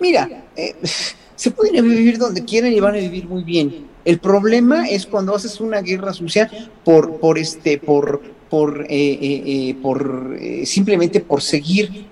[0.00, 0.74] Mira, eh,
[1.34, 3.86] se pueden vivir donde quieran y van a vivir muy bien.
[4.04, 6.50] El problema es cuando haces una guerra sucia
[6.84, 12.06] por, por este, por, por, eh, eh, por simplemente por seguir,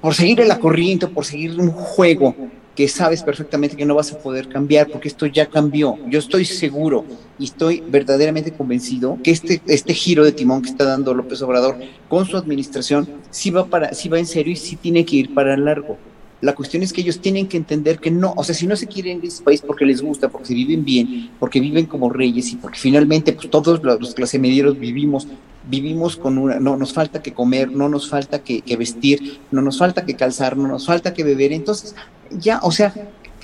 [0.00, 2.34] por seguir la corriente, por seguir un juego
[2.78, 5.98] que sabes perfectamente que no vas a poder cambiar porque esto ya cambió.
[6.08, 7.04] Yo estoy seguro
[7.36, 11.74] y estoy verdaderamente convencido que este, este giro de timón que está dando López Obrador
[12.08, 15.34] con su administración sí va, para, sí va en serio y sí tiene que ir
[15.34, 15.98] para largo.
[16.40, 18.86] La cuestión es que ellos tienen que entender que no, o sea, si no se
[18.86, 22.52] quieren de ese país porque les gusta, porque se viven bien, porque viven como reyes
[22.52, 25.26] y porque finalmente pues todos los clase medieros vivimos
[25.68, 29.60] vivimos con una, no nos falta que comer, no nos falta que, que, vestir, no
[29.60, 31.52] nos falta que calzar, no nos falta que beber.
[31.52, 31.94] Entonces,
[32.30, 32.94] ya, o sea,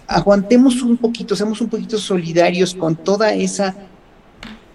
[0.06, 3.76] aguantemos un poquito, seamos un poquito solidarios con toda esa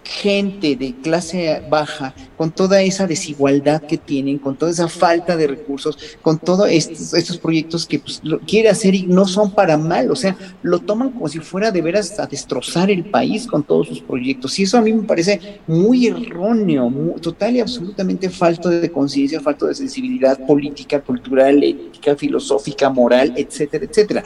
[0.09, 5.45] gente de clase baja, con toda esa desigualdad que tienen, con toda esa falta de
[5.45, 10.09] recursos, con todos estos, proyectos que pues, lo quiere hacer y no son para mal,
[10.09, 13.87] o sea, lo toman como si fuera de veras a destrozar el país con todos
[13.87, 14.57] sus proyectos.
[14.57, 16.91] Y eso a mí me parece muy erróneo,
[17.21, 23.85] total y absolutamente falto de conciencia, falto de sensibilidad política, cultural, ética, filosófica, moral, etcétera,
[23.85, 24.23] etcétera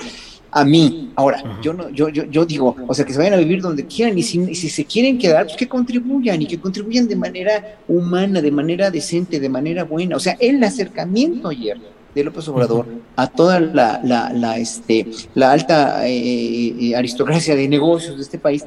[0.54, 1.12] a mí.
[1.16, 3.86] Ahora, yo no, yo, yo, yo digo, o sea, que se vayan a vivir donde
[3.86, 7.80] quieran y si, si se quieren quedar, pues que contribuyan y que contribuyan de manera
[7.88, 10.16] humana, de manera decente, de manera buena.
[10.16, 11.78] O sea, el acercamiento ayer
[12.14, 12.86] de López Obrador
[13.16, 18.38] a toda la, la, la, este, la alta eh, eh, aristocracia de negocios de este
[18.38, 18.64] país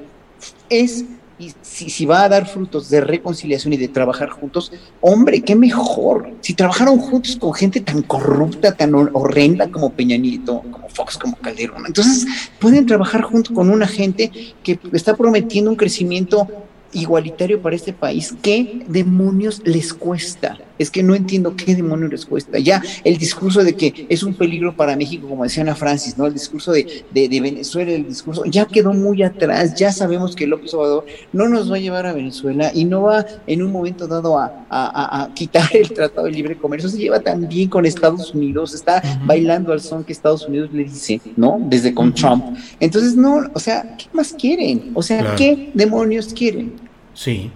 [0.69, 1.05] es
[1.39, 6.31] y si, va a dar frutos de reconciliación y de trabajar juntos, hombre, qué mejor.
[6.41, 11.37] Si trabajaron juntos con gente tan corrupta, tan horrenda como Peña Nieto, como Fox, como
[11.37, 12.27] Calderón, entonces
[12.59, 14.31] pueden trabajar junto con una gente
[14.63, 16.49] que está prometiendo un crecimiento
[16.93, 20.57] igualitario para este país, ¿qué demonios les cuesta?
[20.79, 22.59] Es que no entiendo qué demonios les cuesta.
[22.59, 26.27] Ya el discurso de que es un peligro para México, como decía Ana Francis, ¿no?
[26.27, 30.73] El discurso de, de, Venezuela, el discurso ya quedó muy atrás, ya sabemos que López
[30.75, 34.39] Obrador no nos va a llevar a Venezuela y no va en un momento dado
[34.39, 39.03] a, a, quitar el Tratado de Libre Comercio, se lleva también con Estados Unidos, está
[39.25, 41.59] bailando al son que Estados Unidos le dice, ¿no?
[41.61, 42.57] Desde con Trump.
[42.81, 44.93] Entonces, no, o sea, ¿qué más quieren?
[44.95, 46.75] O sea, ¿qué demonios quieren?
[47.15, 47.51] Sí.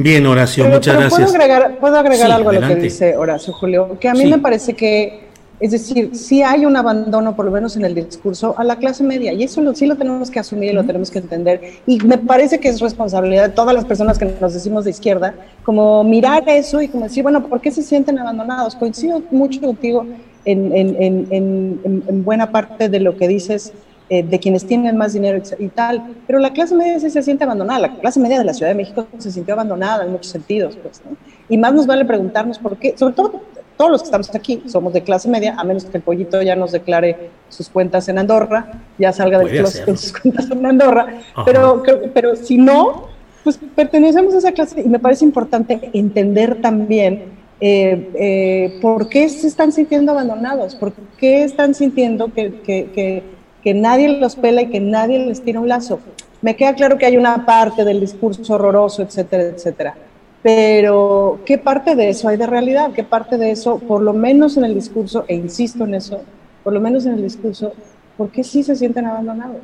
[0.00, 1.28] Bien, Horacio, muchas gracias.
[1.28, 4.38] Puedo agregar, puedo agregar algo a lo que dice Horacio, Julio, que a mí me
[4.38, 5.24] parece que,
[5.58, 9.02] es decir, sí hay un abandono, por lo menos en el discurso, a la clase
[9.02, 12.16] media, y eso sí lo tenemos que asumir y lo tenemos que entender, y me
[12.16, 15.34] parece que es responsabilidad de todas las personas que nos decimos de izquierda,
[15.64, 18.76] como mirar eso y como decir, bueno, ¿por qué se sienten abandonados?
[18.76, 20.06] Coincido mucho contigo
[20.44, 23.72] en, en, en, en buena parte de lo que dices
[24.10, 27.44] eh, de quienes tienen más dinero y tal, pero la clase media sí se siente
[27.44, 30.78] abandonada, la clase media de la Ciudad de México se sintió abandonada en muchos sentidos,
[30.82, 31.02] pues,
[31.48, 33.42] y más nos vale preguntarnos por qué, sobre todo
[33.76, 36.56] todos los que estamos aquí somos de clase media, a menos que el pollito ya
[36.56, 42.34] nos declare sus cuentas en Andorra, ya salga de sus cuentas en Andorra, pero, pero
[42.34, 43.08] si no,
[43.44, 49.28] pues pertenecemos a esa clase y me parece importante entender también eh, eh, por qué
[49.28, 53.37] se están sintiendo abandonados, por qué están sintiendo que, que que
[53.74, 56.00] nadie los pela y que nadie les tira un lazo.
[56.40, 59.94] Me queda claro que hay una parte del discurso horroroso, etcétera, etcétera.
[60.42, 62.92] Pero, ¿qué parte de eso hay de realidad?
[62.92, 66.22] ¿Qué parte de eso, por lo menos en el discurso, e insisto en eso,
[66.62, 67.72] por lo menos en el discurso,
[68.16, 69.62] ¿por qué sí se sienten abandonados?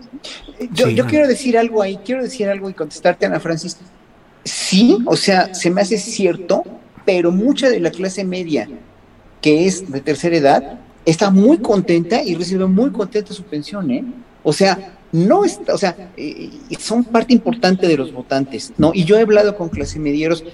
[0.73, 3.79] Yo, yo quiero decir algo ahí, quiero decir algo y contestarte, Ana Francis.
[4.43, 6.65] Sí, o sea, se me hace cierto,
[7.05, 8.69] pero mucha de la clase media
[9.41, 14.05] que es de tercera edad está muy contenta y recibe muy contenta su pensión, ¿eh?
[14.43, 18.93] O sea, no está, o sea, eh, son parte importante de los votantes, ¿no?
[18.93, 20.45] Y yo he hablado con clase medieros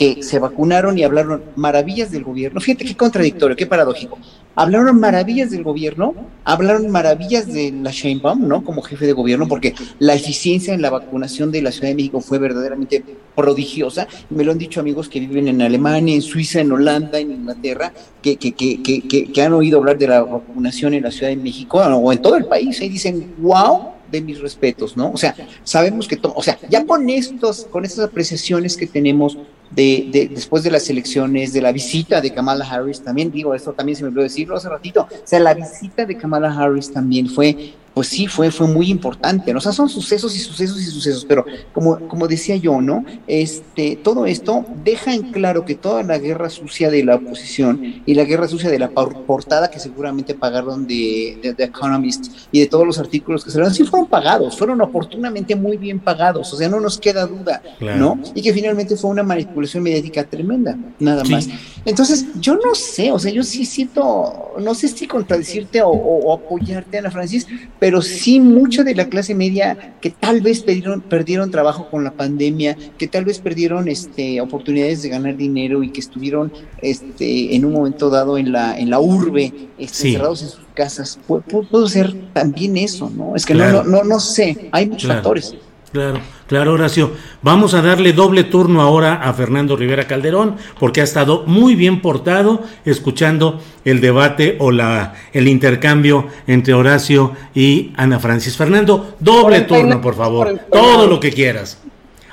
[0.00, 2.58] que se vacunaron y hablaron maravillas del gobierno.
[2.58, 4.18] Fíjate qué contradictorio, qué paradójico.
[4.54, 8.64] Hablaron maravillas del gobierno, hablaron maravillas de la Sheinbaum, ¿no?
[8.64, 12.22] Como jefe de gobierno, porque la eficiencia en la vacunación de la Ciudad de México
[12.22, 13.04] fue verdaderamente
[13.36, 14.08] prodigiosa.
[14.30, 17.92] Me lo han dicho amigos que viven en Alemania, en Suiza, en Holanda, en Inglaterra,
[18.22, 21.76] que, que, que, que han oído hablar de la vacunación en la Ciudad de México
[21.76, 22.80] o en todo el país.
[22.80, 25.12] Y dicen, wow, de mis respetos, ¿no?
[25.12, 29.36] O sea, sabemos que o sea, ya con estos, con estas apreciaciones que tenemos
[29.70, 33.72] de, de, después de las elecciones, de la visita de Kamala Harris, también digo, esto
[33.72, 37.28] también se me olvidó decirlo hace ratito, o sea, la visita de Kamala Harris también
[37.28, 39.58] fue pues sí, fue, fue muy importante, ¿no?
[39.58, 43.04] O sea, son sucesos y sucesos y sucesos, pero como, como decía yo, ¿no?
[43.26, 48.14] Este, todo esto deja en claro que toda la guerra sucia de la oposición y
[48.14, 52.66] la guerra sucia de la portada que seguramente pagaron de, de The Economist y de
[52.66, 56.68] todos los artículos que salieron, sí fueron pagados, fueron oportunamente muy bien pagados, o sea,
[56.68, 58.20] no nos queda duda, ¿no?
[58.34, 61.48] Y que finalmente fue una manipulación mediática tremenda, nada más.
[61.84, 66.32] Entonces, yo no sé, o sea, yo sí siento, no sé si contradecirte o, o
[66.32, 67.46] apoyarte, Ana Francis,
[67.80, 72.12] pero sí mucha de la clase media que tal vez perdieron, perdieron trabajo con la
[72.12, 77.64] pandemia, que tal vez perdieron este, oportunidades de ganar dinero y que estuvieron este, en
[77.64, 81.18] un momento dado en la, en la urbe, este, encerrados en sus casas.
[81.26, 83.34] puede ser también eso, ¿no?
[83.34, 85.54] Es que no, no, no, sé, hay muchos factores.
[85.92, 87.12] Claro, claro, Horacio.
[87.42, 92.00] Vamos a darle doble turno ahora a Fernando Rivera Calderón, porque ha estado muy bien
[92.00, 98.56] portado escuchando el debate o la el intercambio entre Horacio y Ana Francis.
[98.56, 100.60] Fernando, doble turno, por favor.
[100.70, 101.78] Todo lo que quieras.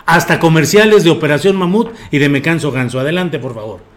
[0.06, 3.00] Hasta comerciales de Operación Mamut y de Me Canso Ganso.
[3.00, 3.97] Adelante, por favor.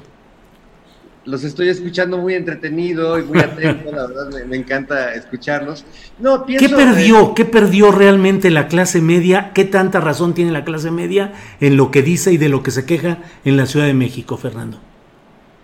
[1.25, 5.85] Los estoy escuchando muy entretenido y muy atento, la verdad me, encanta escucharlos.
[6.19, 7.33] No, ¿Qué perdió?
[7.35, 9.51] ¿Qué perdió realmente la clase media?
[9.53, 12.71] ¿Qué tanta razón tiene la clase media en lo que dice y de lo que
[12.71, 14.79] se queja en la Ciudad de México, Fernando?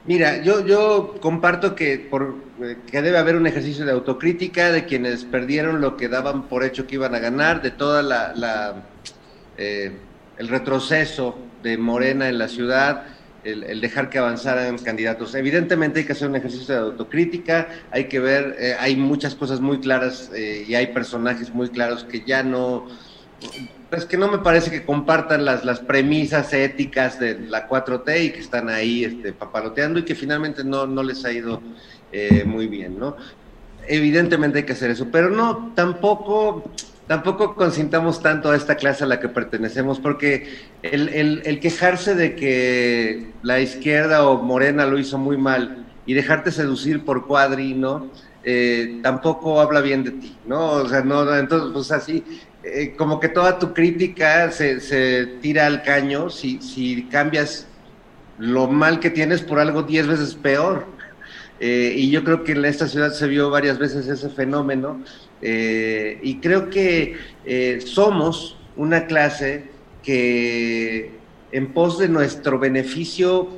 [0.05, 4.85] Mira, yo, yo comparto que, por, eh, que debe haber un ejercicio de autocrítica de
[4.85, 8.85] quienes perdieron lo que daban por hecho que iban a ganar, de toda la,
[9.57, 9.91] eh,
[10.37, 13.03] el retroceso de Morena en la ciudad,
[13.47, 15.35] el, dejar que avanzaran candidatos.
[15.35, 19.59] Evidentemente hay que hacer un ejercicio de autocrítica, hay que ver, eh, hay muchas cosas
[19.59, 22.87] muy claras eh, y hay personajes muy claros que ya no,
[23.89, 28.31] pues que no me parece que compartan las, las premisas éticas de la 4T y
[28.31, 31.61] que están ahí este, papaloteando y que finalmente no, no les ha ido
[32.11, 33.15] eh, muy bien, ¿no?
[33.87, 36.69] Evidentemente hay que hacer eso, pero no, tampoco
[37.07, 40.47] tampoco consintamos tanto a esta clase a la que pertenecemos, porque
[40.83, 47.03] el, quejarse de que la izquierda o Morena lo hizo muy mal y dejarte seducir
[47.03, 48.09] por cuadri, ¿no?
[48.43, 50.71] Eh, tampoco habla bien de ti, ¿no?
[50.71, 52.23] O sea, no, entonces, pues así,
[52.63, 57.67] eh, como que toda tu crítica se, se tira al caño si, si cambias
[58.37, 60.85] lo mal que tienes por algo diez veces peor.
[61.59, 65.01] Eh, y yo creo que en esta ciudad se vio varias veces ese fenómeno
[65.41, 69.65] eh, y creo que eh, somos una clase
[70.03, 71.11] que
[71.51, 73.49] en pos de nuestro beneficio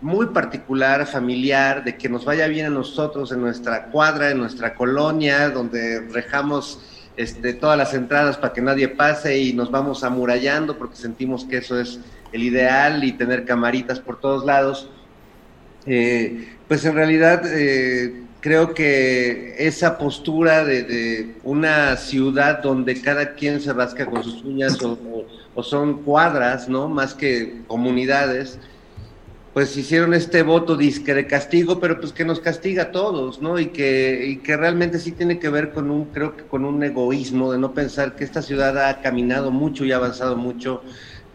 [0.00, 4.74] muy particular, familiar, de que nos vaya bien a nosotros en nuestra cuadra, en nuestra
[4.74, 6.80] colonia, donde rejamos
[7.16, 11.58] este, todas las entradas para que nadie pase y nos vamos amurallando porque sentimos que
[11.58, 12.00] eso es
[12.32, 14.88] el ideal y tener camaritas por todos lados.
[15.86, 17.42] Eh, pues en realidad
[18.40, 24.78] creo que esa postura de, una ciudad donde cada quien se rasca con sus uñas
[24.82, 26.88] o, son cuadras, ¿no?
[26.88, 28.58] Más que comunidades,
[29.52, 33.58] pues hicieron este voto de castigo, pero pues que nos castiga a todos, ¿no?
[33.58, 36.82] Y que, y que realmente sí tiene que ver con un, creo que con un
[36.82, 40.82] egoísmo de no pensar que esta ciudad ha caminado mucho y ha avanzado mucho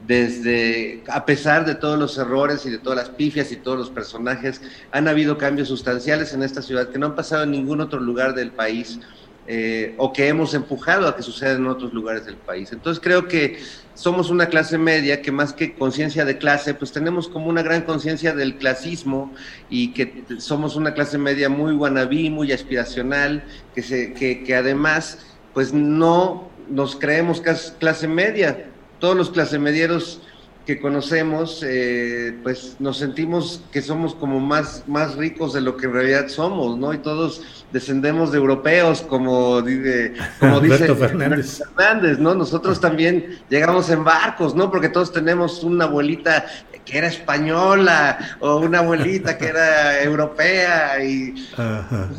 [0.08, 3.90] desde, a pesar de todos los errores y de todas las pifias y todos los
[3.90, 8.00] personajes, han habido cambios sustanciales en esta ciudad que no han pasado en ningún otro
[8.00, 9.00] lugar del país.
[9.48, 12.72] eh, o que hemos empujado a que suceda en otros lugares del país.
[12.72, 13.60] Entonces creo que
[13.94, 17.84] somos una clase media que más que conciencia de clase, pues tenemos como una gran
[17.84, 19.34] conciencia del clasismo
[19.70, 23.44] y que somos una clase media muy guanabí, muy aspiracional,
[23.76, 25.20] que, se, que, que además
[25.54, 27.42] pues no nos creemos
[27.80, 28.72] clase media.
[29.00, 30.22] Todos los clase medieros
[30.66, 35.86] que conocemos, eh, pues nos sentimos que somos como más, más ricos de lo que
[35.86, 36.92] en realidad somos, ¿no?
[36.92, 41.62] Y todos descendemos de europeos, como, dice, como dice Fernández.
[41.76, 42.34] Fernández, ¿no?
[42.34, 44.72] Nosotros también llegamos en barcos, ¿no?
[44.72, 46.46] Porque todos tenemos una abuelita
[46.84, 51.34] que era española o una abuelita que era europea y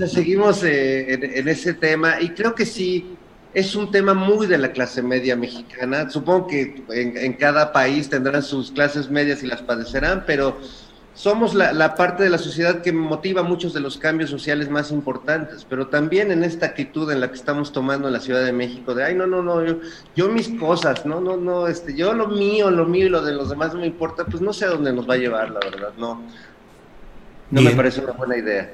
[0.08, 3.15] seguimos eh, en ese tema y creo que sí
[3.56, 6.10] es un tema muy de la clase media mexicana.
[6.10, 10.58] Supongo que en, cada país tendrán sus clases medias y las padecerán, pero
[11.14, 15.66] somos la, parte de la sociedad que motiva muchos de los cambios sociales más importantes,
[15.66, 18.94] pero también en esta actitud en la que estamos tomando en la Ciudad de México,
[18.94, 19.64] de, ay, no, no, no,
[20.14, 23.32] yo, mis cosas, no, no, no, este, yo lo mío, lo mío y lo de
[23.32, 25.60] los demás no me importa, pues no sé a dónde nos va a llevar, la
[25.60, 26.20] verdad, no.
[27.50, 28.70] No me parece una buena idea.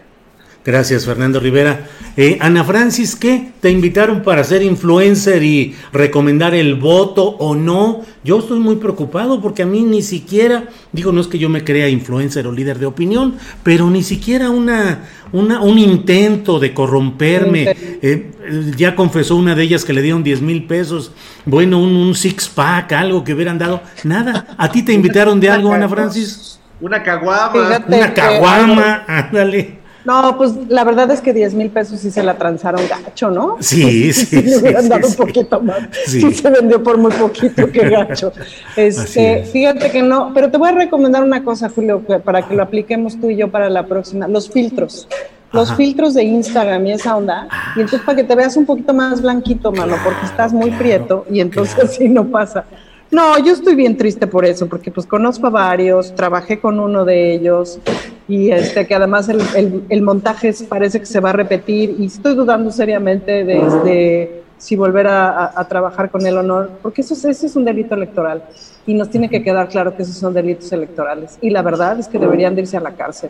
[0.65, 1.89] Gracias, Fernando Rivera.
[2.17, 3.51] Eh, Ana Francis, ¿qué?
[3.61, 8.03] ¿Te invitaron para ser influencer y recomendar el voto o no?
[8.23, 11.65] Yo estoy muy preocupado porque a mí ni siquiera, digo, no es que yo me
[11.65, 13.35] crea influencer o líder de opinión,
[13.65, 17.75] pero ni siquiera una, una un intento de corromperme.
[18.01, 18.31] Eh,
[18.77, 21.11] ya confesó una de ellas que le dieron 10 mil pesos.
[21.45, 23.83] Bueno, un, un six pack, algo que hubieran dado.
[24.05, 24.55] Nada.
[24.57, 26.61] ¿A ti te invitaron de algo, Ana Francis?
[26.81, 27.85] Una caguama.
[27.89, 29.82] Una caguama, ándale.
[30.05, 33.57] No, pues la verdad es que 10 mil pesos sí se la transaron gacho, ¿no?
[33.61, 34.27] Sí, sí.
[34.27, 35.81] sí, le hubieran dado un poquito más.
[36.07, 36.21] Sí.
[36.33, 38.33] se vendió por muy poquito que gacho.
[38.77, 42.63] Este, fíjate que no, pero te voy a recomendar una cosa, Julio, para que lo
[42.63, 44.27] apliquemos tú y yo para la próxima.
[44.27, 45.07] Los filtros.
[45.53, 47.47] Los filtros de Instagram y esa onda.
[47.77, 51.27] y entonces para que te veas un poquito más blanquito, mano, porque estás muy prieto
[51.31, 52.65] y entonces así no pasa.
[53.13, 57.05] No, yo estoy bien triste por eso, porque pues conozco a varios, trabajé con uno
[57.05, 57.79] de ellos
[58.27, 62.35] y este que además el, el, montaje parece que se va a repetir y estoy
[62.35, 67.13] dudando seriamente de, este, si volver a, a, trabajar con él o no, porque eso,
[67.13, 68.45] ese es un delito electoral
[68.87, 72.09] y nos tiene que quedar claro que esos son delitos electorales y la verdad es
[72.09, 73.29] que deberían irse a la cárcel.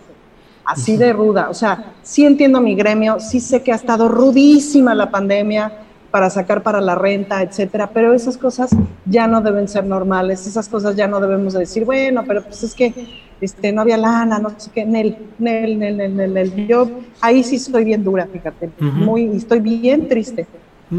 [0.64, 4.94] Así de ruda, o sea, sí entiendo mi gremio, sí sé que ha estado rudísima
[4.94, 5.72] la pandemia,
[6.12, 8.70] para sacar para la renta, etcétera, pero esas cosas
[9.06, 12.74] ya no deben ser normales, esas cosas ya no debemos decir, bueno, pero pues es
[12.74, 12.92] que
[13.40, 16.86] este, no había lana, no sé qué, Nel, Nel, Nel, Nel, Nel, yo
[17.22, 20.46] ahí sí estoy bien dura, fíjate, muy, estoy bien triste,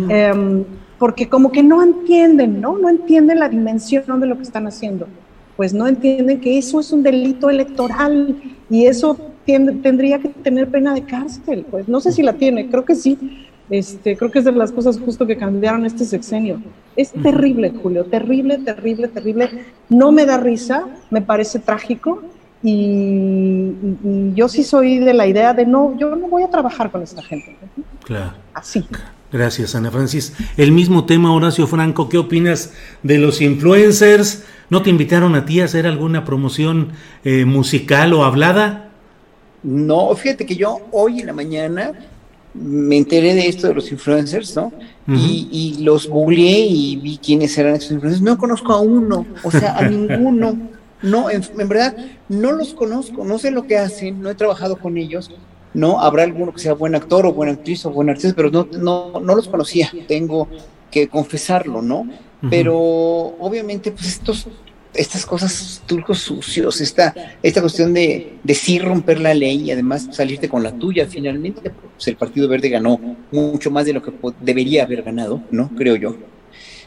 [0.10, 0.64] em,
[0.98, 2.80] porque como que no entienden, ¿no?
[2.80, 5.08] No entienden la dimensión de lo que están haciendo,
[5.56, 8.36] pues no entienden que eso es un delito electoral
[8.68, 12.84] y eso tendría que tener pena de cárcel, pues no sé si la tiene, creo
[12.84, 16.62] que sí, este, creo que es de las cosas justo que cambiaron este sexenio.
[16.96, 19.50] Es terrible, Julio, terrible, terrible, terrible.
[19.90, 22.22] No me da risa, me parece trágico
[22.62, 23.72] y,
[24.36, 27.22] yo sí soy de la idea de no, yo no voy a trabajar con esta
[27.22, 27.58] gente.
[28.06, 28.34] Claro.
[28.54, 28.86] Así.
[29.32, 30.34] Gracias, Ana Francis.
[30.58, 34.44] El mismo tema, Horacio Franco, ¿qué opinas de los influencers?
[34.70, 36.90] ¿No te invitaron a ti a hacer alguna promoción
[37.24, 38.92] eh, musical o hablada?
[39.64, 41.94] No, fíjate que yo hoy en la mañana
[42.54, 44.72] me enteré de esto de los influencers, ¿no?
[45.08, 48.22] y, los googleé y vi quiénes eran esos influencers.
[48.24, 50.58] No conozco a uno, o sea, a ninguno.
[51.02, 51.96] No, en, verdad,
[52.30, 55.32] no los conozco, no sé lo que hacen, no he trabajado con ellos.
[55.74, 58.68] No, habrá alguno que sea buen actor o buena actriz o buen artista, pero no,
[58.72, 60.48] no, no los conocía, tengo
[60.92, 62.08] que confesarlo, ¿no?
[62.50, 64.48] Pero obviamente, pues estos
[64.94, 70.08] estas cosas, turcos sucios, esta, esta cuestión de, de sí romper la ley y además
[70.12, 73.00] salirte con la tuya finalmente, pues el Partido Verde ganó
[73.32, 75.70] mucho más de lo que debería haber ganado, ¿no?
[75.76, 76.16] Creo yo.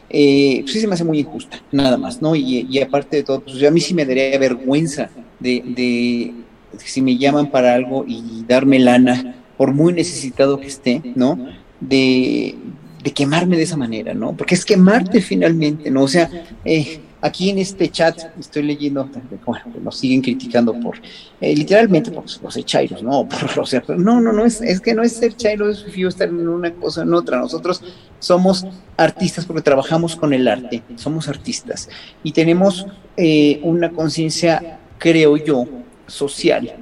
[0.09, 2.35] Eh, pues sí se me hace muy injusta, nada más, ¿no?
[2.35, 6.33] Y, aparte de todo, pues a mí sí me daría vergüenza de, de,
[6.77, 11.37] si me llaman para algo y darme lana, por muy necesitado que esté, ¿no?
[11.81, 12.55] De,
[13.03, 14.35] de quemarme de esa manera, ¿no?
[14.35, 16.03] Porque es quemarte finalmente, ¿no?
[16.03, 16.29] O sea,
[16.63, 19.09] eh, aquí en este chat estoy leyendo,
[19.45, 20.97] bueno, nos siguen criticando por,
[21.39, 23.27] eh, literalmente, por los chairos, ¿no?
[23.87, 27.03] Por, no, no, no, es, que no es ser chairo, es estar en una cosa
[27.03, 27.37] en otra.
[27.37, 27.83] Nosotros
[28.19, 28.65] somos
[28.95, 31.89] artistas porque trabajamos con el arte, somos artistas
[32.23, 35.65] y tenemos eh, una conciencia, creo yo,
[36.07, 36.73] social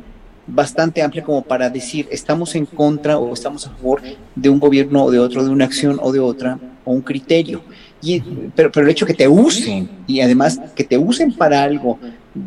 [0.48, 4.02] bastante amplia como para decir estamos en contra o estamos a favor
[4.36, 7.64] de un gobierno o de otro, de una acción o de otra, o un criterio
[8.56, 12.00] pero, pero el hecho que te usen y además que te usen para algo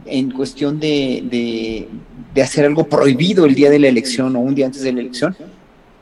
[0.07, 1.89] en cuestión de,
[2.35, 5.01] de, hacer algo prohibido el día de la elección o un día antes de la
[5.01, 5.37] elección,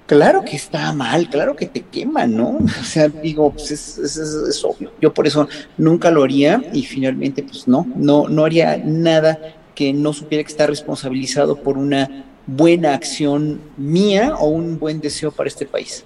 [0.07, 2.59] Claro que está mal, claro que te quema, ¿no?
[2.81, 4.93] O sea, digo, pues es, es, obvio.
[5.01, 9.37] Yo por eso nunca lo haría y finalmente, pues no, no, no haría nada
[9.75, 15.33] que no supiera que está responsabilizado por una buena acción mía o un buen deseo
[15.33, 16.05] para este país.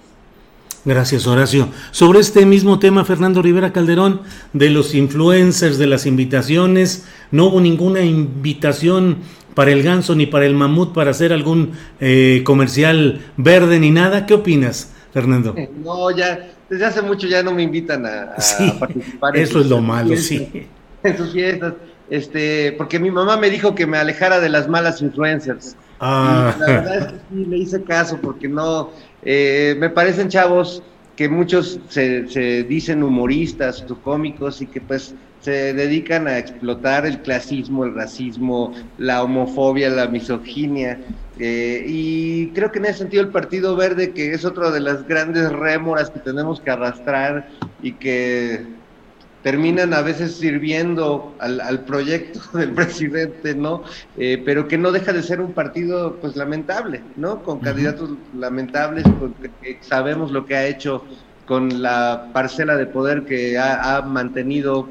[0.83, 1.69] Gracias, Horacio.
[1.91, 4.21] Sobre este mismo tema, Fernando Rivera Calderón,
[4.53, 9.17] de los influencers, de las invitaciones, no hubo ninguna invitación
[9.53, 14.25] para el ganso ni para el mamut para hacer algún eh, comercial verde ni nada.
[14.25, 15.55] ¿Qué opinas, Fernando?
[15.83, 18.35] No, ya, desde hace mucho ya no me invitan a,
[18.79, 19.37] participar.
[19.37, 20.67] Eso es lo malo, sí.
[21.03, 21.73] En sus fiestas,
[22.11, 25.75] este, porque mi mamá me dijo que me alejara de las malas influencers.
[25.99, 26.55] Ah.
[26.59, 28.91] la verdad es que sí, le hice caso porque no,
[29.23, 30.83] eh, me parecen chavos
[31.15, 37.21] que muchos se, dicen humoristas o cómicos y que pues se dedican a explotar el
[37.21, 40.99] clasismo, el racismo, la homofobia, la misoginia.
[41.39, 45.07] Eh, y creo que en ese sentido el Partido Verde, que es otra de las
[45.07, 47.49] grandes rémoras que tenemos que arrastrar
[47.81, 48.65] y que
[49.43, 53.83] terminan a veces sirviendo al, proyecto del presidente, ¿no?
[54.17, 57.41] Eh, pero que no deja de ser un partido, pues, lamentable, ¿no?
[57.43, 61.03] Con candidatos lamentables, porque sabemos lo que ha hecho
[61.45, 64.87] con la parcela de poder que ha, mantenido,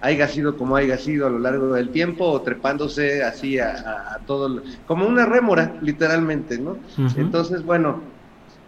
[0.00, 4.62] haya sido como haya sido a lo largo del tiempo, o trepándose así a, todo,
[4.86, 6.76] como una rémora, literalmente, ¿no?
[7.16, 8.02] Entonces, bueno,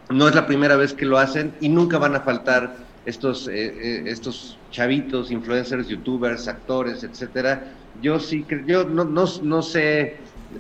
[0.09, 3.53] no es la primera vez que lo hacen y nunca van a faltar estos, eh,
[3.55, 7.62] eh, estos chavitos, influencers, youtubers, actores, etcétera.
[8.03, 10.16] Yo sí, yo no, no, no sé,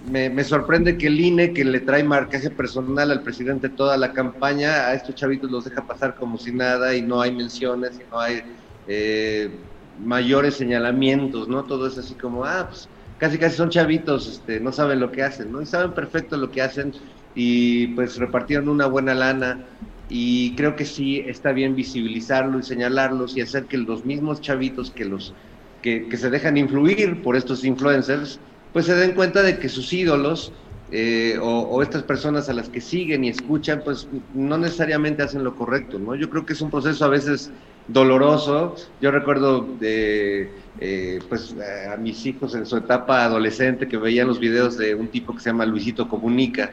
[0.08, 4.12] me, me, sorprende que el INE, que le trae marcaje personal al presidente toda la
[4.12, 8.08] campaña, a estos chavitos los deja pasar como si nada y no hay menciones y
[8.08, 8.42] no hay
[8.86, 9.50] eh,
[9.98, 11.64] mayores señalamientos, ¿no?
[11.64, 12.88] Todo es así como, ah, pues
[13.18, 15.60] casi casi son chavitos, este, no saben lo que hacen, ¿no?
[15.60, 16.92] Y saben perfecto lo que hacen
[17.34, 19.66] y pues repartieron una buena lana
[20.08, 24.90] y creo que sí está bien visibilizarlo y señalarlos y hacer que los mismos chavitos
[24.90, 25.34] que los
[25.82, 28.38] que, se dejan influir por estos influencers
[28.72, 30.52] pues se den cuenta de que sus ídolos
[30.90, 35.56] eh, o, estas personas a las que siguen y escuchan pues no necesariamente hacen lo
[35.56, 37.50] correcto no yo creo que es un proceso a veces
[37.86, 38.76] doloroso.
[39.00, 40.50] Yo recuerdo de
[40.80, 41.54] eh, pues
[41.92, 45.40] a mis hijos en su etapa adolescente que veían los videos de un tipo que
[45.40, 46.72] se llama Luisito Comunica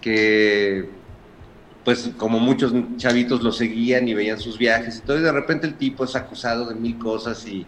[0.00, 0.88] que
[1.84, 5.66] pues como muchos chavitos lo seguían y veían sus viajes y todo, y de repente
[5.66, 7.66] el tipo es acusado de mil cosas y,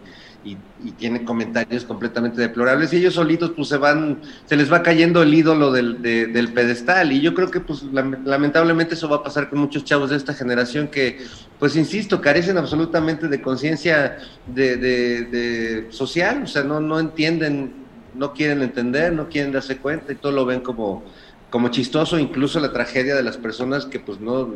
[0.97, 5.33] tiene comentarios completamente deplorables y ellos solitos pues se van, se les va cayendo el
[5.33, 9.59] ídolo del, del pedestal y yo creo que pues lamentablemente eso va a pasar con
[9.59, 11.17] muchos chavos de esta generación que
[11.59, 17.73] pues insisto, carecen absolutamente de conciencia de, de, social, o sea, no, no entienden,
[18.13, 21.03] no quieren entender, no quieren darse cuenta y todo lo ven como
[21.49, 24.53] como chistoso incluso la tragedia de las personas que pues no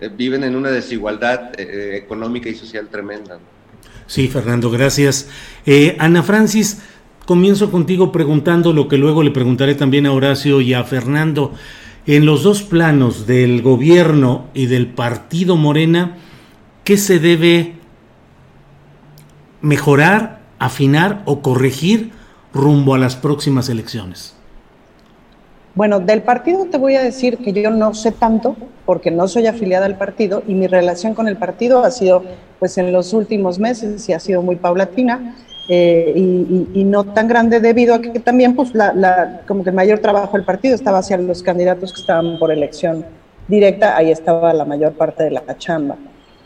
[0.00, 3.38] eh, viven en una desigualdad eh, eh, económica y social tremenda.
[4.06, 5.28] Sí, Fernando, gracias.
[5.98, 6.80] Ana Francis,
[7.24, 11.54] comienzo contigo preguntando lo que luego le preguntaré también a Horacio y a Fernando.
[12.06, 16.18] En los dos planos del gobierno y del partido Morena,
[16.84, 17.74] ¿qué se debe
[19.60, 22.12] mejorar, afinar o corregir
[22.54, 24.35] rumbo a las próximas elecciones?
[25.76, 28.56] Bueno, del partido te voy a decir que yo no sé tanto
[28.86, 32.24] porque no soy afiliada al partido y mi relación con el partido ha sido,
[32.58, 35.36] pues en los últimos meses y ha sido muy paulatina
[35.68, 39.98] eh, y, no tan grande debido a que también, pues, la, como que el mayor
[39.98, 43.04] trabajo del partido estaba hacia los candidatos que estaban por elección
[43.46, 45.96] directa, ahí estaba la mayor parte de la chamba.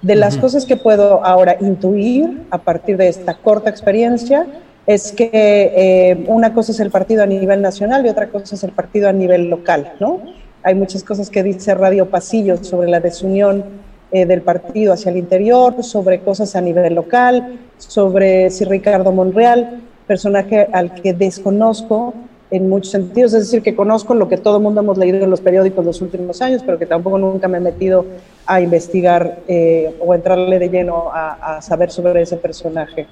[0.02, 4.46] De las cosas que puedo ahora intuir a partir de esta corta experiencia,
[4.94, 8.64] es que eh, una cosa es el partido a nivel nacional y otra cosa es
[8.64, 10.20] el partido a nivel local, ¿no?
[10.64, 13.62] Hay muchas cosas que dice Radio Pasillo sobre la desunión
[14.10, 19.80] eh, del partido hacia el interior, sobre cosas a nivel local, sobre si Ricardo Monreal,
[20.08, 22.12] personaje al que desconozco
[22.50, 25.30] en muchos sentidos, es decir, que conozco lo que todo el mundo hemos leído en
[25.30, 28.06] los periódicos los últimos años, pero que tampoco nunca me he metido
[28.44, 33.06] a investigar eh, o entrarle de lleno a, saber sobre ese personaje.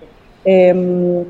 [0.45, 1.25] Em,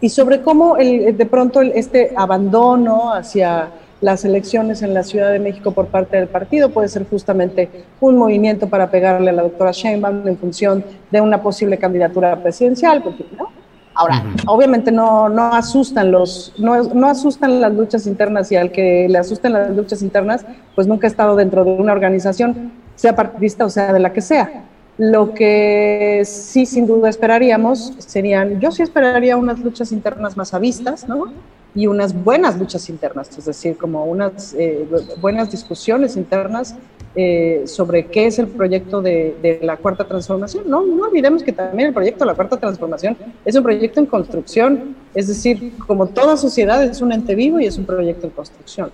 [0.00, 3.70] y sobre cómo el, de pronto este abandono hacia
[4.00, 7.68] las elecciones en la Ciudad de México por parte del partido puede ser justamente
[8.00, 13.02] un movimiento para pegarle a la doctora Sheinbaum en función de una posible candidatura presidencial,
[13.36, 13.48] ¿no?
[13.94, 19.08] Ahora, obviamente no, no asustan los, no, no, asustan las luchas internas y al que
[19.08, 20.46] le asusten las luchas internas,
[20.76, 24.20] pues nunca ha estado dentro de una organización, sea partidista o sea de la que
[24.20, 24.67] sea.
[24.98, 31.08] Lo que sí, sin duda, esperaríamos serían, yo sí esperaría unas luchas internas más avistas,
[31.08, 31.32] ¿no?
[31.74, 34.86] Y unas buenas luchas internas, es decir, como unas eh,
[35.20, 36.74] buenas discusiones internas
[37.14, 40.64] eh, sobre qué es el proyecto de, la Cuarta Transformación.
[40.68, 44.06] No, no olvidemos que también el proyecto de la Cuarta Transformación es un proyecto en
[44.06, 48.32] construcción, es decir, como toda sociedad es un ente vivo y es un proyecto en
[48.32, 48.90] construcción.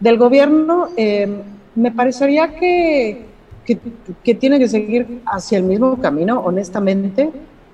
[0.00, 1.28] Del gobierno, eh,
[1.74, 3.26] me parecería que,
[4.24, 7.30] que, tiene que seguir hacia el mismo camino, honestamente.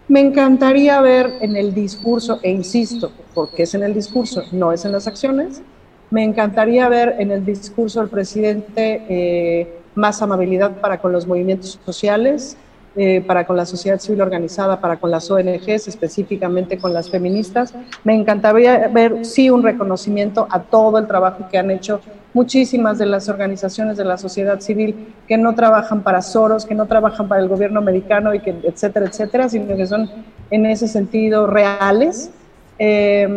[0.09, 4.85] Me encantaría ver en el discurso, e insisto, porque es en el discurso, no es
[4.85, 5.63] en las acciones,
[6.11, 11.81] me encantaría ver en el discurso del presidente eh, más amabilidad para con los movimientos
[11.85, 12.57] sociales,
[12.97, 17.75] eh, para con la sociedad civil organizada, para con las ONGs, específicamente con las feministas.
[18.05, 22.01] Me encantaría ver, sí, un reconocimiento a todo el trabajo que han hecho
[22.35, 26.87] muchísimas de las organizaciones de la sociedad civil que no trabajan para Soros, que no
[26.87, 30.11] trabajan para el gobierno americano y que etcétera, etcétera, sino que son
[30.51, 32.31] en ese sentido reales.
[32.79, 33.29] Eh,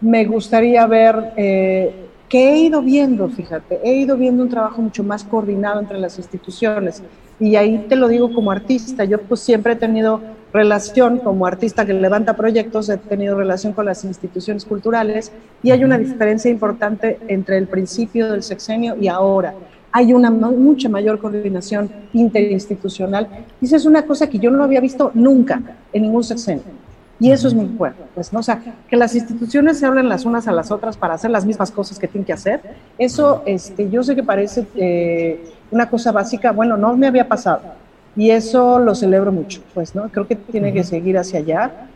[0.00, 1.94] me gustaría ver eh,
[2.28, 6.18] que he ido viendo, fíjate, he ido viendo un trabajo mucho más coordinado entre las
[6.18, 7.02] instituciones.
[7.38, 10.20] Y ahí te lo digo como artista, yo pues siempre he tenido
[10.52, 15.32] relación como artista que levanta proyectos, he tenido relación con las instituciones culturales
[15.62, 19.54] y hay una diferencia importante entre el principio del sexenio y ahora.
[19.94, 23.28] Hay una mucha mayor coordinación interinstitucional
[23.60, 25.60] y esa es una cosa que yo no había visto nunca
[25.92, 26.82] en ningún sexenio.
[27.20, 28.40] Y eso es muy fuerte, pues, ¿no?
[28.40, 31.46] O sea, que las instituciones se hablen las unas a las otras para hacer las
[31.46, 32.60] mismas cosas que tienen que hacer,
[32.98, 37.62] eso, este, yo sé que parece eh, una cosa básica, bueno, no me había pasado.
[38.16, 40.08] Y eso lo celebro mucho, pues, ¿no?
[40.10, 41.88] Creo que tiene que seguir hacia allá.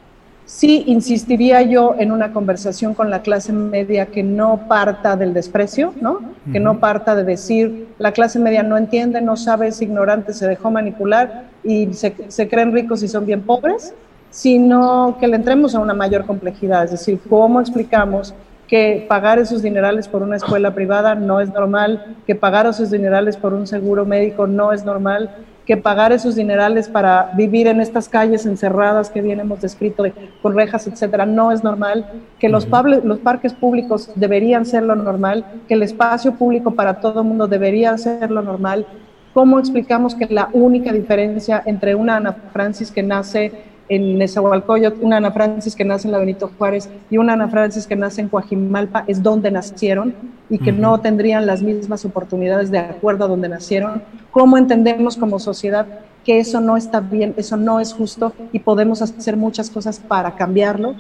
[0.47, 5.93] Sí, insistiría yo en una conversación con la clase media que no parta del desprecio,
[6.01, 6.21] ¿no?
[6.53, 10.47] Que no parta de decir, la clase media no entiende, no sabe, es ignorante, se
[10.47, 13.93] dejó manipular y se, se creen ricos y son bien pobres
[14.37, 18.35] sino que le entremos a una mayor complejidad, es decir, cómo explicamos
[18.69, 23.39] que pagar esos dinerales por una escuela privada no es normal, que pagar esos dinerales
[23.39, 25.31] por un seguro médico no es normal,
[25.67, 30.05] que pagar esos dinerales para vivir en estas calles encerradas que bien hemos descrito
[30.41, 32.07] con rejas, etcétera, no es normal,
[32.39, 32.69] que los,
[33.03, 37.49] los parques públicos deberían ser lo normal, que el espacio público para todo el mundo
[37.49, 38.87] debería ser lo normal.
[39.35, 43.53] ¿Cómo explicamos que la única diferencia entre una Ana Francis que nace
[43.89, 47.87] en Nezahualcóyotl, una Ana Francis que nace en la Benito Juárez y una Ana Francis
[47.87, 50.15] que nace en Coajimalpa, es donde nacieron
[50.49, 54.03] y que no tendrían las mismas oportunidades de acuerdo a donde nacieron.
[54.31, 55.87] ¿Cómo entendemos como sociedad
[56.25, 60.35] que eso no está bien, eso no es justo y podemos hacer muchas cosas para
[60.35, 60.95] cambiarlo?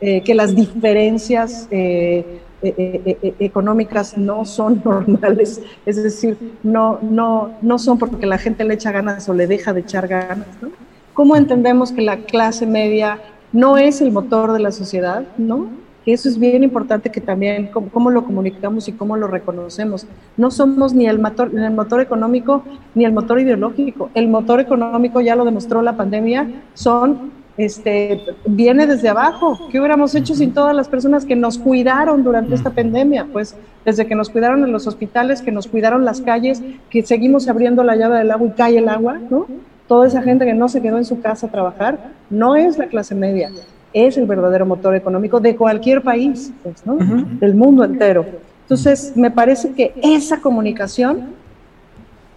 [0.00, 7.78] Eh, que las diferencias eh, eh, económicas no son normales, es decir, no, no, no
[7.78, 10.70] son porque la gente le echa ganas o le deja de echar ganas, ¿no?
[11.14, 13.20] ¿Cómo entendemos que la clase media
[13.52, 15.24] no es el motor de la sociedad?
[15.38, 15.68] ¿no?
[16.06, 20.06] eso es bien importante que también cómo, lo comunicamos y cómo lo reconocemos.
[20.36, 22.62] No somos ni el motor, ni el motor económico
[22.94, 24.10] ni el motor ideológico.
[24.14, 29.68] El motor económico, ya lo demostró la pandemia, son este, viene desde abajo.
[29.70, 33.28] ¿Qué hubiéramos hecho sin todas las personas que nos cuidaron durante esta pandemia?
[33.32, 37.48] Pues desde que nos cuidaron en los hospitales, que nos cuidaron las calles, que seguimos
[37.48, 39.46] abriendo la llave del agua y cae el agua, ¿no?
[39.86, 41.98] Toda esa gente que no se quedó en su casa a trabajar,
[42.30, 43.50] no es la clase media,
[43.92, 46.96] es el verdadero motor económico de cualquier país, pues, ¿no?
[46.96, 48.24] del mundo entero.
[48.62, 51.34] Entonces, me parece que esa comunicación,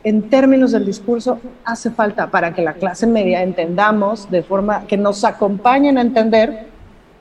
[0.03, 4.97] en términos del discurso, hace falta para que la clase media entendamos de forma que
[4.97, 6.67] nos acompañen a entender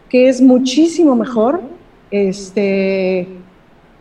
[0.08, 1.60] que es muchísimo mejor
[2.10, 3.28] este,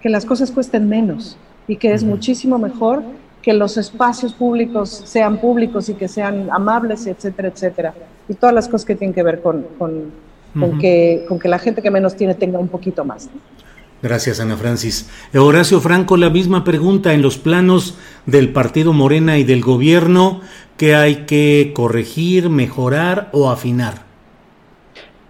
[0.01, 3.03] que las cosas cuesten menos y que es muchísimo mejor
[3.45, 7.93] que los espacios públicos sean públicos y que sean amables, etcétera, etcétera.
[8.27, 11.83] Y todas las cosas que tienen que ver con, con, que, con que la gente
[11.83, 13.29] que menos tiene tenga un poquito más.
[14.01, 15.07] Gracias, Ana Francis.
[15.35, 20.41] Horacio Franco, la misma pregunta en los planos del Partido Morena y del gobierno,
[20.75, 24.05] ¿qué hay que corregir, mejorar o afinar?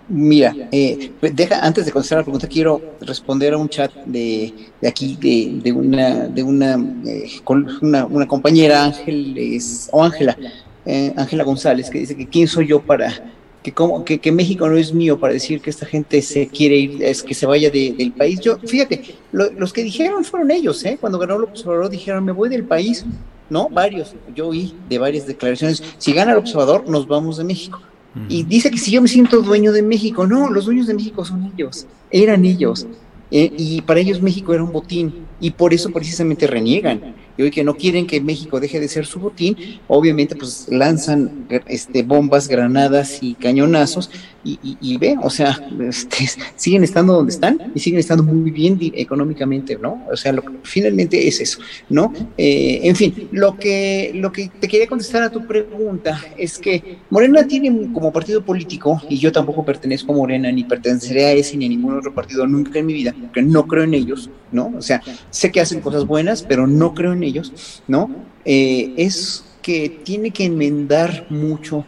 [0.08, 4.54] Mira, eh, pues deja, antes de contestar la pregunta, quiero responder a un chat de,
[4.80, 6.76] de aquí, de, de, una, de una,
[7.08, 7.42] eh,
[7.82, 10.38] una, una, compañera, Ángeles, o Ángela,
[10.86, 13.12] eh, Ángela González, que dice que quién soy yo para,
[13.64, 16.76] que, como, que, que, México no es mío para decir que esta gente se quiere
[16.76, 18.40] ir, es que se vaya del país.
[18.42, 21.00] Yo, fíjate, los que dijeron fueron ellos, ¿eh?
[21.02, 23.04] Cuando ganó López Obrador dijeron, me voy del país,
[23.50, 23.70] ¿no?
[23.70, 27.82] Varios, yo oí de varias declaraciones, si gana el observador, nos vamos de México.
[28.30, 31.26] Y dice que si yo me siento dueño de México, no, los dueños de México
[31.26, 32.88] son ellos, eran ellos.
[33.32, 37.16] Eh, y para ellos México era un botín y por eso precisamente reniegan.
[37.38, 39.58] Y hoy que no quieren que México deje de ser su botín,
[39.88, 44.10] obviamente pues lanzan este, bombas, granadas y cañonazos
[44.48, 46.18] y, ve, o sea, este,
[46.56, 50.04] siguen estando donde están y siguen estando muy bien económicamente, ¿no?
[50.12, 51.60] O sea, lo, finalmente es eso,
[51.90, 52.14] ¿no?
[52.38, 57.00] Eh, en fin, lo que, lo que te quería contestar a tu pregunta es que
[57.10, 61.58] Morena tiene como partido político, y yo tampoco pertenezco a Morena, ni perteneceré a ese
[61.58, 64.74] ni a ningún otro partido nunca en mi vida, porque no creo en ellos, ¿no?
[64.78, 68.10] O sea, sé que hacen cosas buenas, pero no creo en ellos, ¿no?
[68.46, 71.86] Eh, es que tiene que enmendar mucho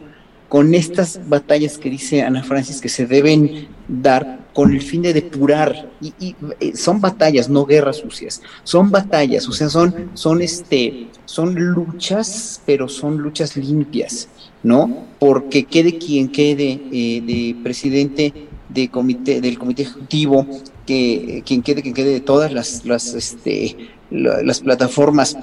[0.50, 5.14] con estas batallas que dice Ana Francis que se deben dar con el fin de
[5.14, 5.92] depurar.
[6.02, 8.42] Y, eh, son batallas no guerras sucias.
[8.64, 14.30] Son batallas o sea son son este son luchas pero son luchas limpias
[14.64, 18.34] no porque quede quien quede eh, de presidente
[18.70, 20.48] de comité del comité ejecutivo
[20.86, 23.76] que quien quede quien quede de todas las las este
[24.10, 25.38] las plataformas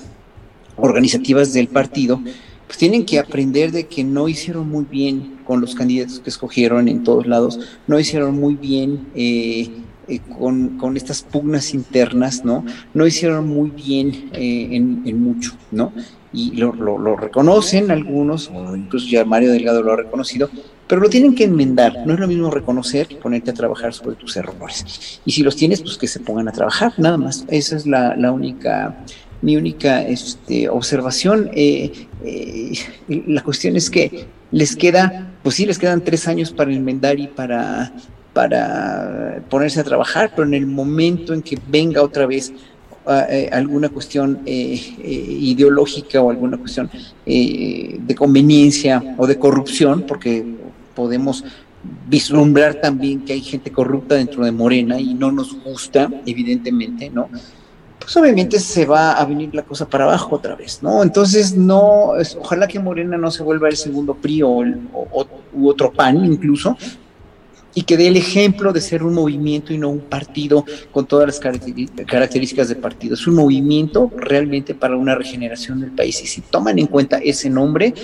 [0.77, 2.21] organizativas del partido
[2.67, 6.89] pues tienen que aprender de que no hicieron muy bien con los candidatos que escogieron
[6.89, 9.71] en todos lados, no hicieron muy bien eh,
[10.09, 12.65] eh, con, estas pugnas internas, ¿no?
[12.95, 15.93] No hicieron muy bien eh, en, mucho, ¿no?
[16.35, 20.51] Y lo, lo, reconocen algunos, o incluso ya Mario Delgado lo ha reconocido,
[20.89, 22.05] pero lo tienen que enmendar.
[22.07, 25.21] No es lo mismo reconocer que ponerte a trabajar sobre tus errores.
[25.25, 27.45] Y si los tienes, pues que se pongan a trabajar, nada más.
[27.49, 28.97] Esa es la, la única
[29.45, 31.51] mi única este, observación.
[31.55, 32.73] Eh, eh,
[33.27, 37.29] la cuestión es que les queda, pues sí, les quedan tres años para enmendar y
[37.29, 37.93] para,
[38.33, 42.55] para ponerse a trabajar, pero en el momento en que venga otra vez
[43.07, 46.91] eh, alguna cuestión ideológica o alguna cuestión
[47.25, 50.45] de conveniencia o de corrupción, porque
[50.95, 51.45] podemos
[52.09, 57.29] vislumbrar también que hay gente corrupta dentro de Morena y no nos gusta, evidentemente, ¿no?
[58.05, 61.03] pues obviamente se va a venir la cosa para abajo otra vez, ¿no?
[61.03, 64.63] Entonces, no, ojalá que Morena no se vuelva el segundo PRI o,
[65.55, 66.77] u otro PAN incluso,
[67.75, 71.27] y que dé el ejemplo de ser un movimiento y no un partido con todas
[71.27, 73.15] las características de partido.
[73.15, 76.23] Es un movimiento realmente para una regeneración del país.
[76.23, 77.95] Y si toman en cuenta ese nombre,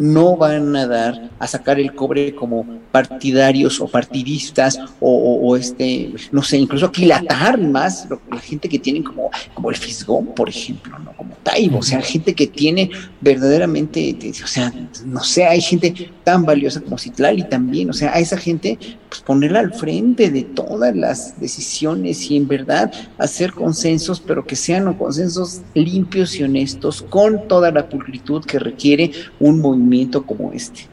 [0.00, 6.42] no van a dar a sacar el cobre como partidarios o partidistas o, este, no
[6.42, 11.12] sé, incluso aquilatar más la gente que tienen como, como el Fisgón, por ejemplo, ¿no?
[11.12, 12.90] Como Taibo, o sea, gente que tiene
[13.20, 14.72] verdaderamente, o sea,
[15.04, 18.78] no sé, hay gente tan valiosa como Citlali también, o sea, a esa gente,
[19.08, 24.56] pues ponerla al frente de todas las decisiones y en verdad hacer consensos, pero que
[24.56, 29.89] sean consensos limpios y honestos, con toda la pulcritud que requiere un movimiento
[30.26, 30.88] como este.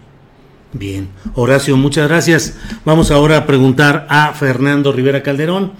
[0.73, 2.57] Bien, Horacio, muchas gracias.
[2.83, 5.71] Vamos ahora a preguntar a Fernando Rivera Calderón.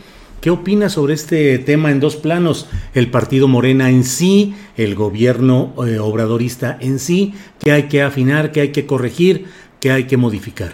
[0.42, 2.70] ¿Qué opina sobre este tema en dos planos?
[2.94, 8.52] El partido Morena en sí, el gobierno eh, obradorista en sí, ¿qué hay que afinar,
[8.52, 9.48] qué hay que corregir,
[9.80, 10.74] qué hay que modificar?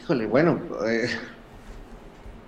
[0.00, 1.08] Híjole, bueno, eh,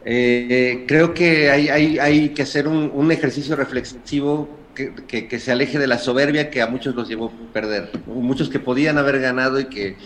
[0.05, 5.87] eh, creo que hay, hay, que hacer un, un ejercicio reflexivo que, se aleje de
[5.87, 7.91] la soberbia que a muchos los llevó a perder.
[8.07, 9.97] Muchos que podían haber ganado y que,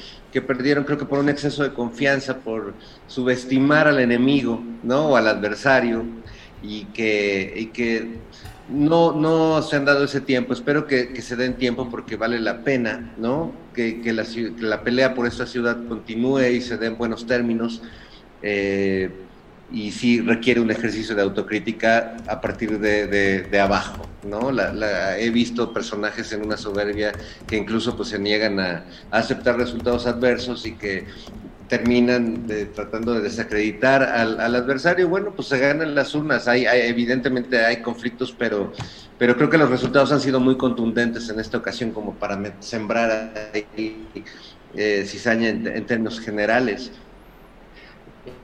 [0.42, 2.74] perdieron, creo que por un exceso de confianza, por
[3.06, 5.10] subestimar al enemigo, ¿no?
[5.10, 6.04] O al adversario,
[6.62, 8.16] y que, que
[8.68, 10.52] no, no se han dado ese tiempo.
[10.52, 13.52] Espero que, se den tiempo porque vale la pena, ¿no?
[13.74, 14.24] Que, la,
[14.60, 17.82] la, pelea por esta ciudad continúe y se den buenos términos.
[18.42, 19.10] Eh,
[19.72, 24.52] y sí requiere un ejercicio de autocrítica a partir de, abajo, ¿no?
[24.52, 27.12] La, he visto personajes en una soberbia
[27.48, 31.06] que incluso pues se niegan a, aceptar resultados adversos y que
[31.68, 35.08] terminan tratando de desacreditar al, adversario.
[35.08, 36.46] Bueno, pues se ganan las urnas.
[36.48, 38.72] Hay, evidentemente hay conflictos, pero,
[39.18, 43.32] pero creo que los resultados han sido muy contundentes en esta ocasión como para sembrar
[43.54, 44.06] ahí
[44.74, 46.92] eh, cizaña en términos generales.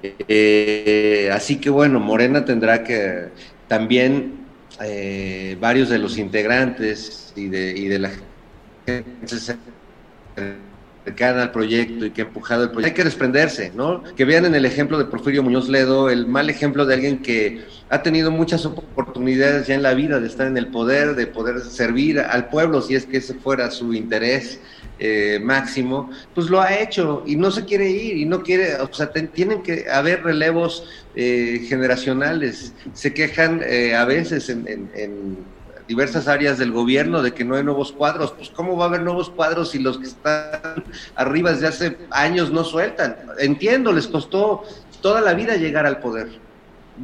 [0.02, 3.28] Eh, así que bueno, Morena tendrá que
[3.68, 4.46] también
[4.82, 8.10] eh, varios de los integrantes y de, y de la
[8.86, 9.36] gente
[11.04, 14.02] cercana al proyecto y que ha empujado el proyecto, hay que desprenderse, ¿no?
[14.14, 17.64] Que vean en el ejemplo de Porfirio Muñoz Ledo el mal ejemplo de alguien que
[17.88, 21.60] ha tenido muchas oportunidades ya en la vida de estar en el poder, de poder
[21.60, 24.60] servir al pueblo si es que ese fuera su interés
[25.00, 28.92] eh, máximo, pues lo ha hecho y no se quiere ir y no quiere, o
[28.92, 30.84] sea, tienen que haber relevos
[31.14, 32.72] eh, generacionales.
[32.94, 35.38] Se quejan eh, a veces en,
[35.86, 38.32] diversas áreas del gobierno de que no hay nuevos cuadros.
[38.32, 40.84] Pues ¿cómo va a haber nuevos cuadros si los que están
[41.14, 43.16] arriba desde hace años no sueltan?
[43.38, 44.64] Entiendo, les costó
[45.00, 46.28] toda la vida llegar al poder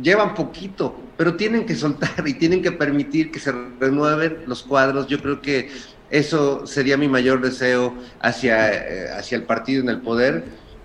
[0.02, 5.06] llevan poquito, pero tienen que soltar y tienen que permitir que se renueven los cuadros.
[5.06, 5.70] Yo creo que
[6.14, 10.44] eso sería mi mayor deseo hacia, eh, hacia el partido en el poder.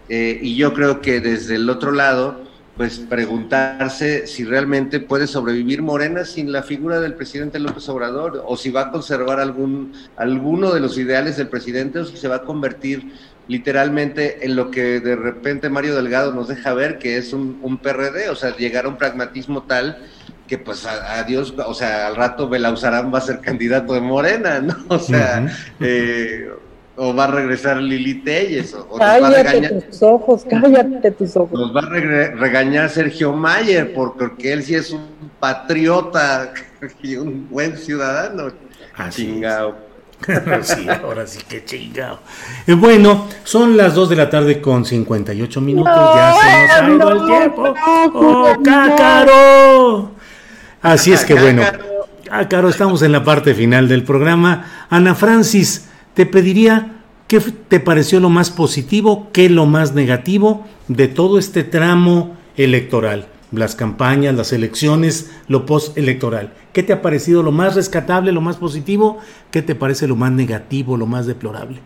[0.09, 2.41] Eh, y yo creo que desde el otro lado,
[2.75, 8.57] pues preguntarse si realmente puede sobrevivir Morena sin la figura del presidente López Obrador, o
[8.57, 12.38] si va a conservar algún, alguno de los ideales del presidente, o si se va
[12.38, 13.11] a convertir
[13.47, 17.77] literalmente en lo que de repente Mario Delgado nos deja ver, que es un, un
[17.77, 19.99] PRD, o sea, llegar a un pragmatismo tal
[20.50, 24.60] que pues a, Dios, o sea, al rato Belauzarán va a ser candidato de Morena,
[24.60, 24.76] ¿no?
[24.89, 25.45] O sea,
[25.80, 26.50] eh,
[26.95, 31.38] o va a regresar Lili Telles, o, cállate va a regañar, tus ojos, cállate tus
[31.38, 31.52] ojos.
[31.54, 31.89] Nos va a
[32.36, 35.06] regañar Sergio Mayer, porque él sí es un
[35.39, 36.52] patriota
[37.04, 38.52] y un buen ciudadano.
[39.12, 39.76] Chingao.
[40.64, 42.20] sí, ahora sí que chingado.
[42.66, 45.93] Eh, bueno, son las 2 de la tarde con 58 minutos.
[45.93, 47.74] ya se nos ha ido el tiempo.
[48.16, 50.18] ¡Oh, cácaro!
[50.82, 51.61] Así es que bueno,
[52.25, 54.88] cácaro, estamos en la parte final del programa.
[54.89, 61.07] Ana Francis, te pediría qué te pareció lo más positivo, qué lo más negativo de
[61.07, 66.53] todo este tramo electoral las campañas, las elecciones, lo postelectoral.
[66.73, 69.17] ¿Qué te ha parecido lo más rescatable, lo más positivo?
[69.51, 71.80] ¿Qué te parece lo más negativo, lo más deplorable?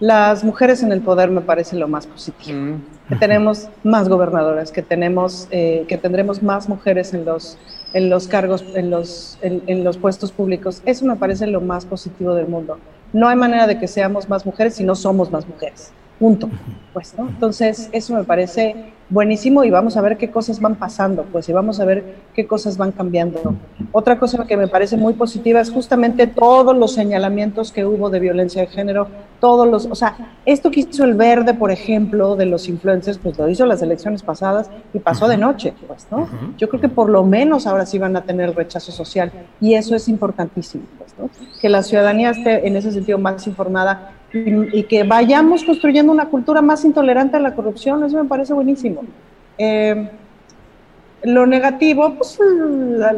[0.00, 2.58] Las mujeres en el poder me parece lo más positivo.
[2.58, 2.82] Mm.
[3.08, 7.58] Que tenemos más gobernadoras, que tenemos, eh, que tendremos más mujeres en los,
[7.92, 10.80] en los cargos, en los, en los puestos públicos.
[10.86, 12.78] Eso me parece lo más positivo del mundo.
[13.12, 16.48] No hay manera de que seamos más mujeres si no somos más mujeres punto.
[16.92, 17.28] Pues, ¿no?
[17.28, 21.52] Entonces, eso me parece buenísimo y vamos a ver qué cosas van pasando, pues, y
[21.52, 23.56] vamos a ver qué cosas van cambiando.
[23.92, 28.20] Otra cosa que me parece muy positiva es justamente todos los señalamientos que hubo de
[28.20, 29.08] violencia de género,
[29.40, 33.38] todos los, o sea, esto que hizo el verde, por ejemplo, de los influencers, pues
[33.38, 36.28] lo hizo las elecciones pasadas y pasó de noche, pues, ¿no?
[36.58, 39.96] Yo creo que por lo menos ahora sí van a tener rechazo social y eso
[39.96, 41.30] es importantísimo, pues, ¿no?
[41.60, 46.62] Que la ciudadanía esté en ese sentido más informada y, que vayamos construyendo una cultura
[46.62, 49.02] más intolerante a la corrupción, eso me parece buenísimo.
[49.58, 50.08] Eh,
[51.22, 52.38] lo negativo, pues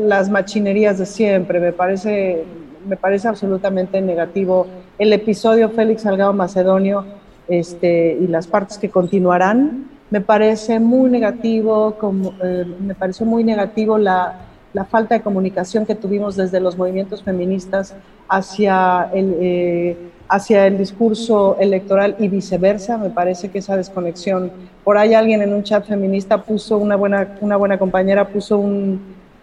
[0.01, 2.45] las machinerías de siempre, me parece,
[2.87, 4.67] me parece absolutamente negativo.
[4.99, 7.05] El episodio Félix Salgado Macedonio
[7.49, 13.45] este, y las partes que continuarán, me parece muy negativo, como, eh, me pareció muy
[13.45, 17.95] negativo la, la, falta de comunicación que tuvimos desde los movimientos feministas
[18.29, 19.37] hacia el...
[19.41, 19.97] Eh,
[20.33, 22.97] hacia el discurso electoral y viceversa.
[22.97, 24.51] Me parece que esa desconexión,
[24.83, 28.99] por ahí alguien en un chat feminista puso, una buena, una buena compañera puso un,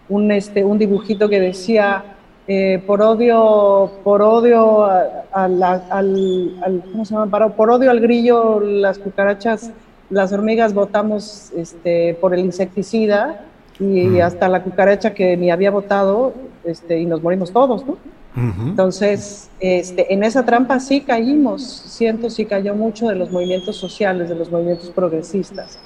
[0.08, 2.02] un, este, un dibujito que decía,
[2.48, 7.54] eh, por odio, por odio al, al, ¿cómo se llama?
[7.54, 9.70] Por odio al grillo, las cucarachas,
[10.10, 13.44] las hormigas votamos este, por el insecticida
[13.80, 17.96] y hasta la cucaracha que ni había votado este, y nos morimos todos, ¿no?
[18.36, 24.28] Entonces, este, en esa trampa sí caímos, siento sí cayó mucho de los movimientos sociales,
[24.28, 25.78] de los movimientos progresistas.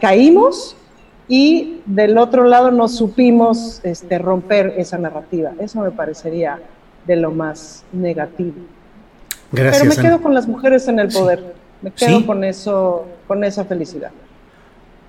[0.00, 0.76] caímos
[1.28, 5.52] y del otro lado no supimos este, romper esa narrativa.
[5.60, 6.58] Eso me parecería
[7.06, 8.56] de lo más negativo.
[9.52, 11.54] Gracias, Pero me quedo con las mujeres en el poder.
[11.82, 14.10] Me quedo con eso, con esa felicidad.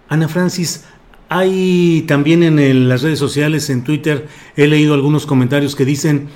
[0.10, 0.86] Ana Francis,
[1.30, 6.30] hay también en las redes sociales, en Twitter, he leído algunos comentarios que dicen,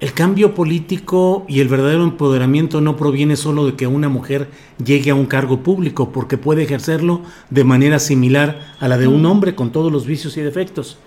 [0.00, 4.48] el cambio político y el verdadero empoderamiento no proviene solo de que una mujer
[4.84, 9.22] llegue a un cargo público, porque puede ejercerlo de manera similar a la de un
[9.22, 9.26] mm.
[9.26, 10.98] hombre con todos los vicios y defectos.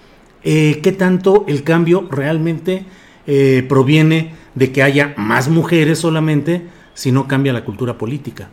[0.43, 2.85] Eh, ¿Qué tanto el cambio realmente
[3.25, 8.49] eh, proviene de que haya más mujeres solamente si no cambia la cultura política?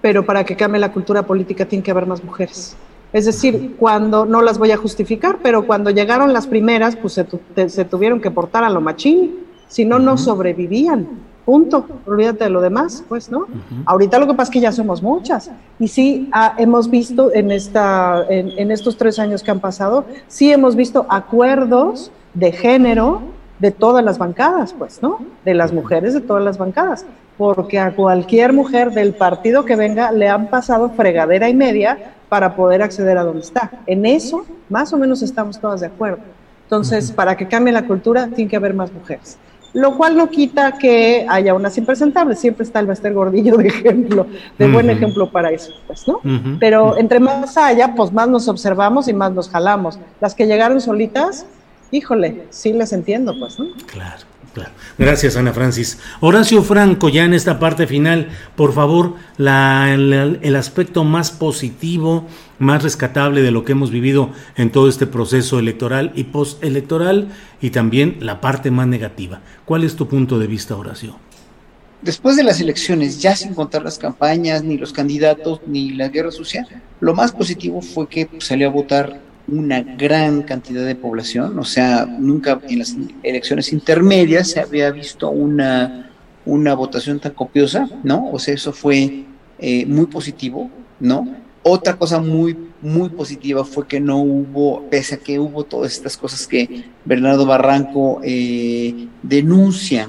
[0.00, 2.76] Pero para que cambie la cultura política tiene que haber más mujeres.
[3.12, 7.84] Es decir, cuando, no las voy a justificar, pero cuando llegaron las primeras, pues se,
[7.84, 11.08] tuvieron que portar a lo machín, si no, no sobrevivían.
[11.46, 11.86] Punto.
[12.06, 13.46] Olvídate de lo demás, pues, ¿no?
[13.86, 15.50] Ahorita lo que pasa es que ya somos muchas.
[15.78, 20.04] Y sí, ah, hemos visto en, esta, en, en estos tres años que han pasado,
[20.26, 23.22] sí hemos visto acuerdos de género
[23.60, 25.20] de todas las bancadas, pues, ¿no?
[25.46, 27.06] De las mujeres de todas las bancadas
[27.38, 32.56] porque a cualquier mujer del partido que venga le han pasado fregadera y media para
[32.56, 33.70] poder acceder a donde está.
[33.86, 36.18] En eso, más o menos estamos todas de acuerdo.
[36.64, 39.38] Entonces, para que cambie la cultura, tiene que haber más mujeres.
[39.72, 42.40] Lo cual no quita que haya unas impresentables.
[42.40, 44.26] Siempre está el Bester Gordillo de ejemplo,
[44.58, 46.20] de buen ejemplo para eso, pues, ¿no?
[46.58, 49.98] Pero entre más haya, pues más nos observamos y más nos jalamos.
[50.20, 51.46] Las que llegaron solitas,
[51.90, 53.66] híjole, sí les entiendo, pues, ¿no?
[53.86, 54.24] Claro.
[54.98, 55.98] Gracias, Ana Francis.
[56.20, 62.26] Horacio Franco, ya en esta parte final, por favor, la, el, aspecto más positivo,
[62.58, 67.28] más rescatable de lo que hemos vivido en todo este proceso electoral y postelectoral,
[67.60, 69.40] y también la parte más negativa.
[69.64, 71.16] ¿Cuál es tu punto de vista, Horacio?
[72.02, 76.30] Después de las elecciones, ya sin contar las campañas, ni los candidatos, ni la guerra
[76.30, 76.66] social,
[77.00, 82.06] lo más positivo fue que salió a votar una gran cantidad de población, o sea,
[82.06, 86.10] nunca en las elecciones intermedias se había visto una,
[86.44, 88.30] una votación tan copiosa, ¿no?
[88.30, 89.24] O sea, eso fue
[89.58, 90.70] eh, muy positivo,
[91.00, 91.26] ¿no?
[91.62, 96.16] Otra cosa muy, muy positiva fue que no hubo, pese a que hubo todas estas
[96.16, 100.08] cosas que Bernardo Barranco eh, denuncia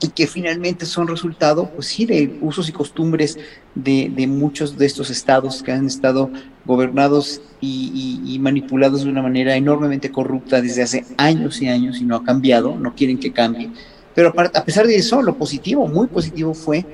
[0.00, 3.38] y que finalmente son resultado, pues sí, de usos y costumbres
[3.74, 6.30] de, de muchos de estos estados que han estado
[6.66, 12.16] gobernados y, manipulados de una manera enormemente corrupta desde hace años y años y no
[12.16, 13.70] ha cambiado, no quieren que cambie.
[14.14, 16.84] Pero a pesar de eso, lo positivo, muy positivo fue,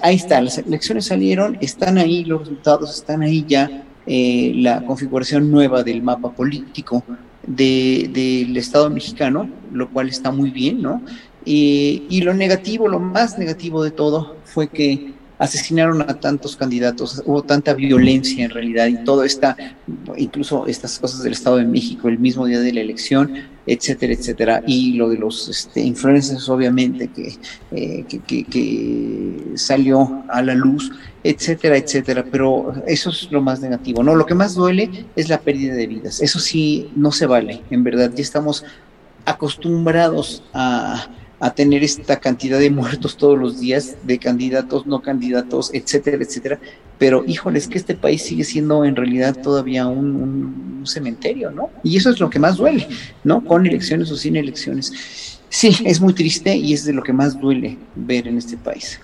[0.00, 5.50] ahí está, las elecciones salieron, están ahí los resultados, están ahí ya eh, la configuración
[5.50, 7.04] nueva del mapa político
[7.46, 11.02] del Estado mexicano, lo cual está muy bien, ¿no?
[11.44, 15.12] Y lo negativo, lo más negativo de todo fue que
[15.42, 19.56] asesinaron a tantos candidatos, hubo tanta violencia en realidad y todo está,
[20.16, 23.34] incluso estas cosas del Estado de México, el mismo día de la elección,
[23.66, 27.10] etcétera, etcétera, y lo de los este, influencers obviamente
[27.72, 30.92] eh, que, que, que, salió a la luz,
[31.24, 34.14] etcétera, etcétera, pero eso es lo más negativo, ¿no?
[34.14, 37.82] Lo que más duele es la pérdida de vidas, eso sí, no se vale, en
[37.82, 38.64] verdad, ya estamos
[39.24, 41.08] acostumbrados a
[41.42, 46.60] a tener esta cantidad de muertos todos los días, de candidatos, no candidatos, etcétera, etcétera.
[46.98, 51.70] Pero híjole, es que este país sigue siendo en realidad todavía un, cementerio, ¿no?
[51.82, 52.86] Y eso es lo que más duele,
[53.24, 53.44] ¿no?
[53.44, 55.40] Con elecciones o sin elecciones.
[55.48, 59.00] Sí, es muy triste y es de lo que más duele ver en este país.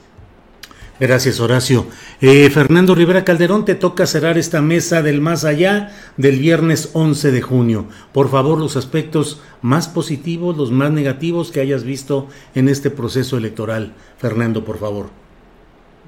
[1.01, 1.87] Gracias, Horacio.
[2.21, 7.31] Eh, Fernando Rivera Calderón, te toca cerrar esta mesa del más allá del viernes 11
[7.31, 7.87] de junio.
[8.13, 12.27] Por favor, los aspectos más positivos, los más negativos que hayas visto
[12.57, 13.95] en este proceso electoral.
[14.19, 15.11] Fernando, por favor.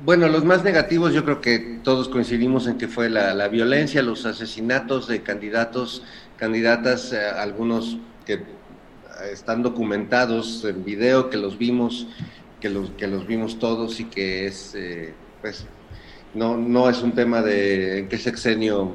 [0.05, 4.26] Bueno, los más negativos yo creo que todos coincidimos en que fue la, violencia, los
[4.26, 6.03] asesinatos de candidatos,
[6.36, 8.43] candidatas, eh, algunos que
[9.30, 12.07] están documentados en video, que los vimos
[12.61, 15.67] que los, que los vimos todos y que es, eh, pues,
[16.35, 18.95] no, no es un tema de en qué sexenio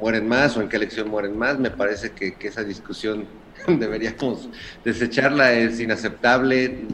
[0.00, 1.58] mueren más o en qué elección mueren más.
[1.58, 3.26] Me parece que, que esa discusión
[3.66, 4.48] deberíamos
[4.84, 6.86] desecharla, es inaceptable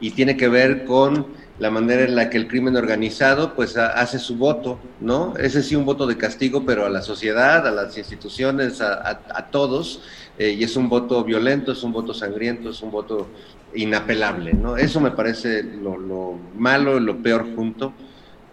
[0.00, 1.26] y tiene que ver con
[1.58, 5.34] la manera en la que el crimen organizado pues hace su voto, ¿no?
[5.36, 9.46] Ese sí un voto de castigo, pero a la sociedad, a las instituciones, a, a,
[9.50, 10.02] todos,
[10.38, 13.28] eh, y es un voto violento, es un voto sangriento, es un voto
[13.74, 14.76] inapelable, ¿no?
[14.76, 17.92] Eso me parece lo, lo malo, lo peor junto.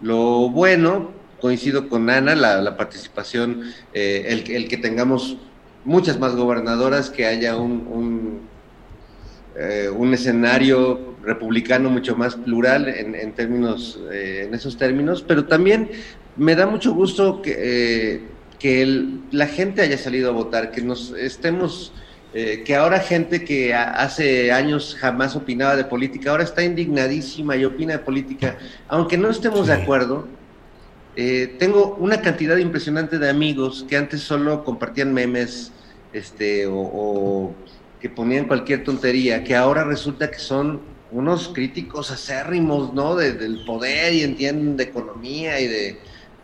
[0.00, 1.10] Lo bueno,
[1.40, 3.62] coincido con Ana, la, participación,
[3.92, 5.36] eh, el, que tengamos
[5.84, 8.40] muchas más gobernadoras, que haya un, un,
[9.56, 15.90] eh, escenario republicano mucho más plural en, en términos, eh, en esos términos, pero también
[16.36, 18.22] me da mucho gusto que,
[18.58, 21.92] que la gente haya salido a votar, que nos estemos
[22.32, 27.64] eh, que ahora gente que hace años jamás opinaba de política, ahora está indignadísima y
[27.64, 28.56] opina de política,
[28.86, 30.28] aunque no estemos de acuerdo.
[31.16, 35.72] Eh, tengo una cantidad impresionante de amigos que antes solo compartían memes
[36.12, 37.52] este, o,
[38.00, 43.16] que ponían cualquier tontería, que ahora resulta que son unos críticos acérrimos, ¿no?
[43.16, 45.98] del poder y entienden de economía y de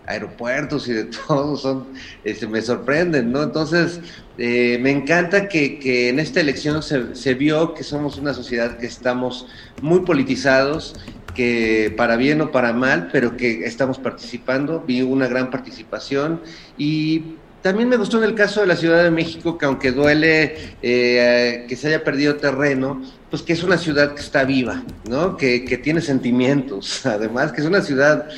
[0.06, 1.86] aeropuertos y de todo, son,
[2.24, 3.42] este, me sorprenden, ¿no?
[3.42, 4.00] Entonces,
[4.38, 9.46] eh, me encanta que, en esta elección se, vio que somos una sociedad que estamos
[9.82, 10.94] muy politizados,
[11.34, 16.40] que para bien o para mal, pero que estamos participando, vi una gran participación
[16.78, 20.76] y también me gustó en el caso de la Ciudad de México que aunque duele
[20.82, 25.36] eh, que se haya perdido terreno, pues que es una ciudad que está viva, ¿no?
[25.36, 28.28] Que, que tiene sentimientos, además que es una ciudad,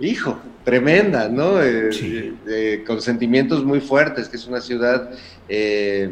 [0.00, 1.62] hijo, tremenda, ¿no?
[1.62, 5.10] Eh, con sentimientos muy fuertes, que es una ciudad
[5.48, 6.10] eh,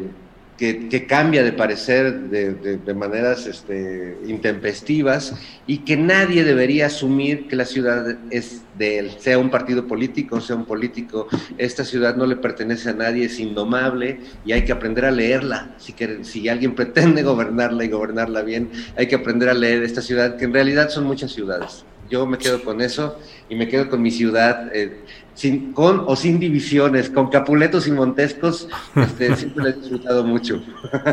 [0.61, 5.33] que, cambia de parecer de, maneras este, intempestivas
[5.65, 10.39] y que nadie debería asumir que la ciudad es de él, sea un partido político,
[10.39, 11.27] sea un político.
[11.57, 15.73] Esta ciudad no le pertenece a nadie, es indomable y hay que aprender a leerla.
[15.79, 20.03] Si, que, si alguien pretende gobernarla y gobernarla bien, hay que aprender a leer esta
[20.03, 23.17] ciudad, que en realidad son muchas ciudades yo me quedo con eso
[23.49, 24.69] y me quedo con mi ciudad.
[24.75, 24.99] Eh,
[25.33, 30.61] sin, con o sin divisiones, con Capuletos y Montescos, este, siempre lo he disfrutado mucho.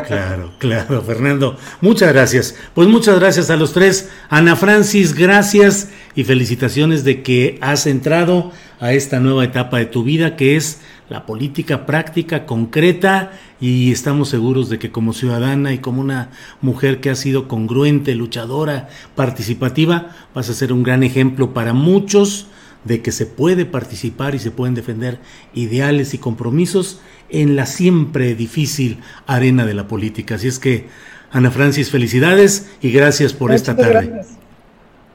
[0.05, 1.57] Claro, claro, Fernando.
[1.81, 2.55] Muchas gracias.
[2.73, 4.09] Pues muchas gracias a los tres.
[4.29, 10.03] Ana Francis, gracias y felicitaciones de que has entrado a esta nueva etapa de tu
[10.03, 15.79] vida que es la política práctica, concreta y estamos seguros de que como ciudadana y
[15.79, 16.29] como una
[16.61, 22.47] mujer que ha sido congruente, luchadora, participativa, vas a ser un gran ejemplo para muchos
[22.85, 25.19] de que se puede participar y se pueden defender
[25.53, 30.35] ideales y compromisos en la siempre difícil arena de la política.
[30.35, 30.87] Así es que,
[31.31, 34.21] Ana Francis, felicidades y gracias por esta tarde.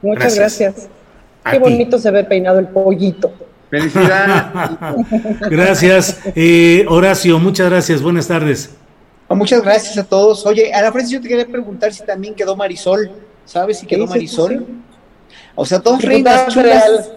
[0.01, 0.89] Muchas gracias.
[1.49, 3.31] Qué bonito se ve peinado el pollito.
[3.69, 4.77] Felicidades.
[5.49, 6.19] gracias.
[6.35, 8.01] Eh, Horacio, muchas gracias.
[8.01, 8.71] Buenas tardes.
[9.27, 10.45] Ah, muchas gracias a todos.
[10.45, 13.11] Oye, Ana Francis, yo te quería preguntar si también quedó Marisol.
[13.45, 14.65] ¿Sabes si quedó Marisol?
[15.55, 17.11] O sea, dos reinas chulas.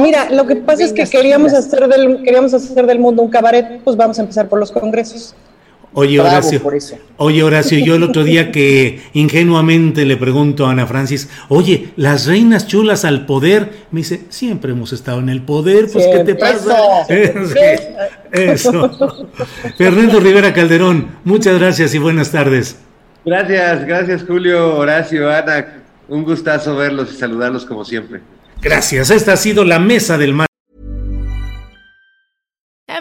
[0.00, 3.80] Mira, lo que pasa es que queríamos hacer, del, queríamos hacer del mundo un cabaret,
[3.82, 5.34] pues vamos a empezar por los congresos.
[5.94, 6.62] Oye Horacio,
[7.18, 12.26] oye Horacio, yo el otro día que ingenuamente le pregunto a Ana Francis, oye, las
[12.26, 16.34] reinas chulas al poder, me dice, siempre hemos estado en el poder, pues ¿qué te
[16.34, 17.02] pasa?
[18.32, 18.90] Eso.
[19.76, 22.78] Fernando Rivera Calderón, muchas gracias y buenas tardes.
[23.24, 28.20] Gracias, gracias Julio, Horacio, Ana, un gustazo verlos y saludarlos como siempre.
[28.62, 29.10] Gracias.
[29.10, 30.46] Esta ha sido la mesa del mar.